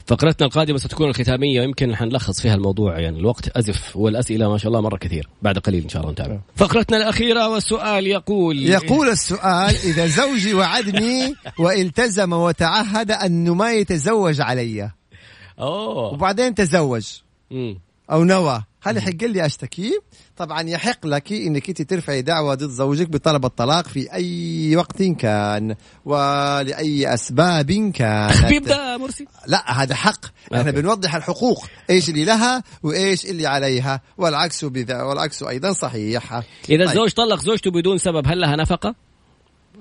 [0.08, 4.80] فقرتنا القادمة ستكون الختامية ويمكن حنلخص فيها الموضوع يعني الوقت أزف والأسئلة ما شاء الله
[4.80, 6.38] مرة كثير بعد قليل إن شاء الله نتابع.
[6.56, 14.90] فقرتنا الأخيرة والسؤال يقول يقول السؤال إذا زوجي وعدني والتزم وتعهد أنه ما يتزوج علي.
[15.60, 17.06] أوه وبعدين تزوج
[17.50, 17.80] مم.
[18.10, 19.98] أو نوى هل يحق لي أشتكيه؟
[20.36, 25.74] طبعا يحق لك إنك أنت ترفعي دعوة ضد زوجك بطلب الطلاق في أي وقت كان
[26.04, 30.72] ولأي أسباب كانت بيبدأ مرسي لا هذا حق إحنا أوكي.
[30.72, 36.80] بنوضح الحقوق إيش اللي لها وإيش اللي عليها والعكس بذا والعكس أيضا صحيح إذا طيب.
[36.80, 39.07] الزوج طلق زوجته بدون سبب هل لها نفقة؟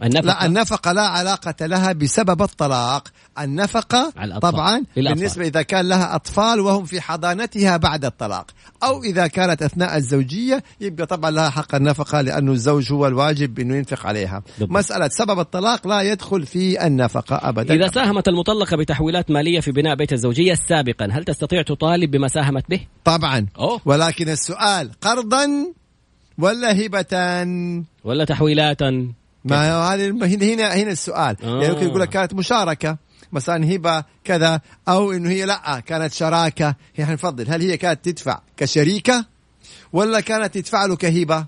[0.04, 3.08] النفقة لا النفقة لا علاقة لها بسبب الطلاق
[3.40, 4.14] النفقة.
[4.42, 5.16] طبعا للأطفال.
[5.16, 8.46] بالنسبة إذا كان لها أطفال وهم في حضانتها بعد الطلاق
[8.84, 13.76] أو إذا كانت أثناء الزوجية يبقى طبعا لها حق النفقة لأنه الزوج هو الواجب أنه
[13.76, 14.78] ينفق عليها بالضبط.
[14.78, 19.96] مسألة سبب الطلاق لا يدخل في النفقة أبدا إذا ساهمت المطلقة بتحويلات مالية في بناء
[19.96, 23.82] بيت الزوجية سابقا هل تستطيع تطالب بما ساهمت به؟ طبعا أوه.
[23.86, 25.48] ولكن السؤال قرضا
[26.38, 27.16] ولا هبة
[28.04, 29.14] ولا تحويلاتا؟
[29.50, 31.36] ما الم- هنا هنا السؤال.
[31.44, 31.62] آه.
[31.62, 32.98] يعني ممكن يقول لك كانت مشاركة
[33.32, 36.76] مثلا هبه كذا أو إنه هي لأ كانت شراكة.
[36.96, 39.26] هي حنفضل هل هي كانت تدفع كشريكة
[39.94, 41.46] ولا كانت تدفع له كهبه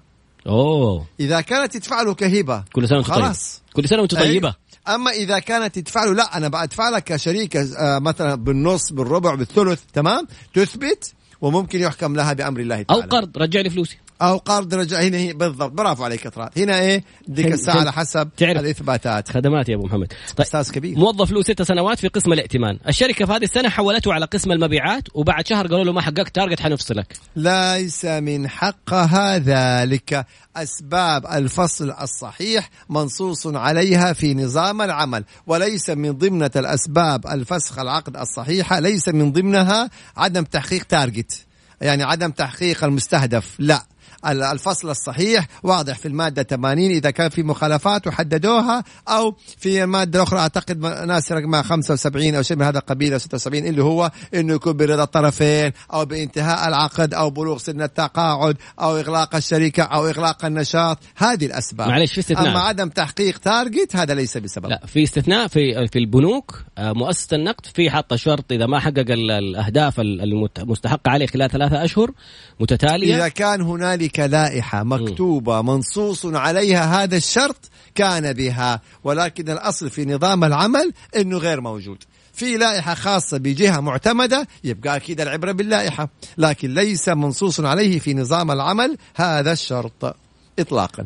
[0.48, 1.06] أوه.
[1.20, 3.34] إذا كانت تدفع له كهبه كل سنة وأنت طيب.
[3.74, 4.48] كل سنة وأنت طيبة.
[4.50, 4.96] أي.
[4.96, 9.80] أما إذا كانت تدفع له لأ أنا بدفع لك كشريكة آه مثلا بالنص بالربع بالثلث
[9.94, 13.04] تمام؟ تثبت وممكن يحكم لها بأمر الله أو تعالى.
[13.12, 13.98] قرض رجع لي فلوسي.
[14.22, 17.46] أو قرض رجع هنا هي بالضبط برافو عليك طراد هنا إيه ديك.
[17.46, 17.80] الساعة.
[17.80, 18.60] على حسب تعرف.
[18.60, 22.80] الإثباتات خدمات يا أبو محمد طيب أستاذ كبير موظف له ست سنوات في قسم الائتمان
[22.88, 26.60] الشركة في هذه السنة حولته على قسم المبيعات وبعد شهر قالوا له ما حققت target
[26.60, 36.12] حنفصلك ليس من حقها ذلك أسباب الفصل الصحيح منصوص عليها في نظام العمل وليس من
[36.12, 41.46] ضمنة الأسباب الفسخ العقد الصحيحة ليس من ضمنها عدم تحقيق target
[41.82, 43.86] يعني عدم تحقيق المستهدف لا
[44.26, 50.40] الفصل الصحيح واضح في المادة 80 إذا كان في مخالفات وحددوها أو في المادة الأخرى
[50.40, 54.74] أعتقد ناس رقمها 75 أو شيء من هذا القبيل أو 76 اللي هو إنه يكون
[54.78, 60.98] برضا الطرفين أو بانتهاء العقد أو بلوغ سن التقاعد أو إغلاق الشركة أو إغلاق النشاط.
[61.16, 61.88] هذه الأسباب.
[61.88, 62.48] معلش في استثناء.
[62.52, 64.66] أما عدم تحقيق target هذا ليس بسبب.
[64.66, 69.00] لا في استثناء في في البنوك آه، مؤسسة النقد في حاطة شرط إذا ما حقق
[69.00, 72.12] ال- الأهداف المستحقة عليه خلال ثلاثة أشهر
[72.60, 73.16] متتالية.
[73.16, 80.44] إذا كان هنالك لائحة مكتوبة منصوص عليها هذا الشرط كان بها ولكن الأصل في نظام
[80.44, 82.04] العمل أنه غير موجود.
[82.34, 88.52] في لائحة خاصة بجهة معتمدة يبقى أكيد العبرة باللائحة لكن ليس منصوص عليه في نظام
[88.52, 90.16] العمل هذا الشرط
[90.60, 91.06] إطلاقا.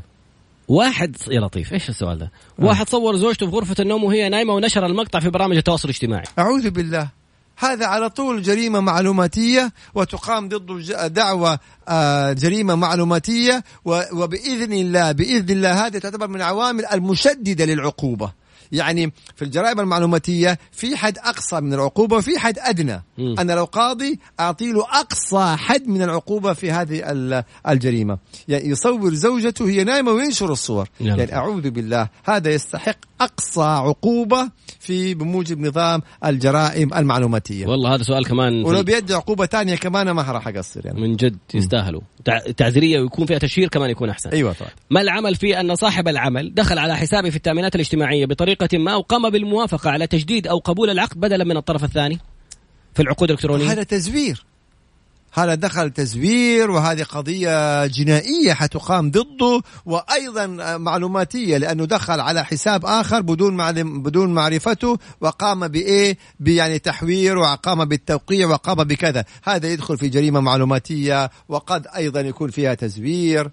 [0.68, 4.86] واحد يا لطيف إيش السؤال ده؟ واحد صور زوجته في غرفة النوم وهي نايمة ونشر
[4.86, 6.24] المقطع في برامج التواصل الاجتماعي.
[6.39, 7.23] أعوذ بالله.
[7.58, 15.88] هذا على طول جريمة معلوماتية وتقام ضده دعوة آه، جريمة معلوماتية وبإذن الله بإذن الله
[15.88, 22.18] هذه تعتبر من العوامل المشددة للعقوبة يعني في الجرائم المعلوماتية في حد أقصى من العقوبة
[22.18, 23.36] وفي حد أدنى مم.
[23.39, 29.14] أنا لو قاضي أعطي له أقصى حد من العقوبة في هذه ال- الجريمة يعني يصور
[29.14, 31.34] زوجته هي نايمة وينشر الصور يعني لطيف.
[31.36, 34.50] أعوذ بالله هذا يستحق أقصى عقوبة
[34.80, 37.68] في بموجب نظام الجرائم المعلوماتية.
[37.68, 41.02] والله هذا سؤال كمان ولو في بيدي عقوبة تانية كمان ما راح أقصر يعني.
[41.02, 42.02] من جد يستاهلوا.
[42.26, 44.30] تع- تعذيرية ويكون فيها تشهير كمان يكون أحسن.
[44.30, 44.72] أيوة طبعا.
[44.90, 49.30] ما العمل في أن صاحب العمل دخل على حسابي في التأمينات الاجتماعية بطريقة ما وقام
[49.30, 52.20] بالموافقة على تجديد أو قبول العقد بدلا من الطرف الثاني
[52.94, 54.46] في العقود الإلكترونية؟ هذا تزوير.
[55.34, 63.22] هذا دخل تزوير وهذه قضية جنائية حتقام ضده وأيضا معلوماتية لأنه دخل على حساب آخر
[63.22, 63.72] بدون
[64.02, 69.26] بدون معرفته وقام بإيه؟ يعني تحوير وقام بالتوقيع وقام بكذا.
[69.44, 73.52] هذا يدخل في جريمة معلوماتية وقد أيضا يكون فيها تزوير.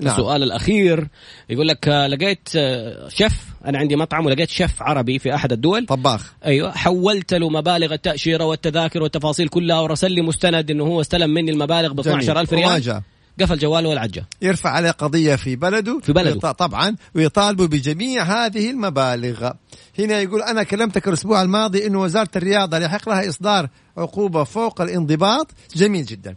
[0.00, 0.14] نعم.
[0.14, 1.08] السؤال الأخير
[1.50, 5.86] يقول لك آه، لقيت آه، شيف أنا عندي مطعم ولقيت شيف عربي في أحد الدول.
[5.86, 6.32] طباخ.
[6.44, 11.50] أيوه حولت له مبالغ التأشيرة والتذاكر والتفاصيل كلها ورسل لي مستند إنه هو استلم مني
[11.50, 13.02] المبالغ ب 12000 وما ريال.
[13.40, 14.26] قفل جواله والعجة.
[14.42, 16.00] يرفع عليه قضية في بلده.
[16.02, 16.52] في بلده.
[16.52, 19.50] طبعا ويطالبوا بجميع هذه المبالغ.
[19.98, 25.50] هنا يقول أنا كلمتك الأسبوع الماضي أنه وزارة الرياضة يحق لها إصدار عقوبة فوق الانضباط.
[25.76, 26.36] جميل جدا.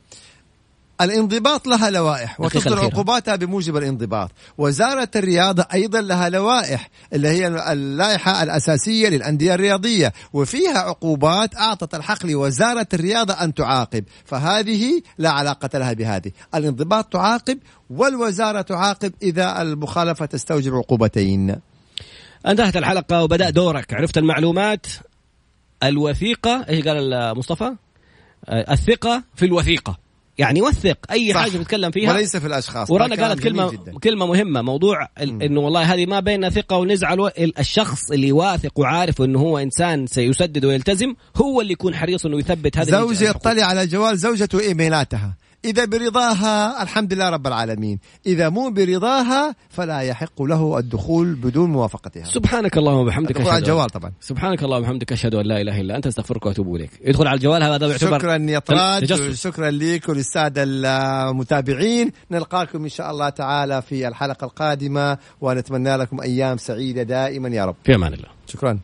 [1.03, 2.79] الانضباط لها لوائح وتصدر.
[2.79, 4.31] عقوباتها بموجب الانضباط.
[4.57, 10.13] وزارة الرياضة أيضا لها لوائح اللي هي اللائحة الأساسية للأندية الرياضية.
[10.33, 14.03] وفيها عقوبات أعطت الحق لوزارة الرياضة أن تعاقب.
[14.25, 16.31] فهذه لا علاقة لها بهذه.
[16.55, 21.55] الانضباط تعاقب والوزارة تعاقب إذا المخالفة تستوجب عقوبتين.
[22.47, 23.93] أنتهت الحلقة وبدأ دورك.
[23.93, 24.85] عرفت المعلومات؟
[25.83, 27.75] الوثيقة إيش قال مصطفى
[28.45, 30.02] آه، الثقة في الوثيقة.
[30.37, 31.41] يعني وثق أي صح.
[31.41, 33.99] حاجة تتكلم فيها وليس في الأشخاص ورانا كلام قالت كلمة جداً.
[34.03, 39.39] كلمة مهمة موضوع إنه والله هذه ما بيننا ثقة ونزعل الشخص اللي واثق وعارف إنه
[39.39, 43.25] هو إنسان سيسدد ويلتزم هو اللي يكون حريص إنه يثبت هذه زوجي.
[43.25, 47.99] يطلع على جوال زوجته إيميلاتها إذا برضاها الحمد لله رب العالمين.
[48.25, 52.23] إذا مو برضاها فلا يحق له الدخول بدون موافقتها.
[52.23, 54.11] سبحانك اللهم وبحمدك على أشهد أن- الجوال طبعا.
[54.21, 56.91] سبحانك اللهم وبحمدك أشهد أن لا إله إلا أنت أستغفرك وأتوب إليك.
[57.05, 59.33] يدخل على الجوال هذا يعتبر شكرا يا طراج.
[59.33, 62.11] شكرا لك وللسادة المتابعين.
[62.31, 67.75] نلقاكم إن شاء الله تعالى في الحلقة القادمة ونتمنى لكم أيام سعيدة دائما يا رب.
[67.83, 68.27] في أمان الله.
[68.47, 68.79] شكرا.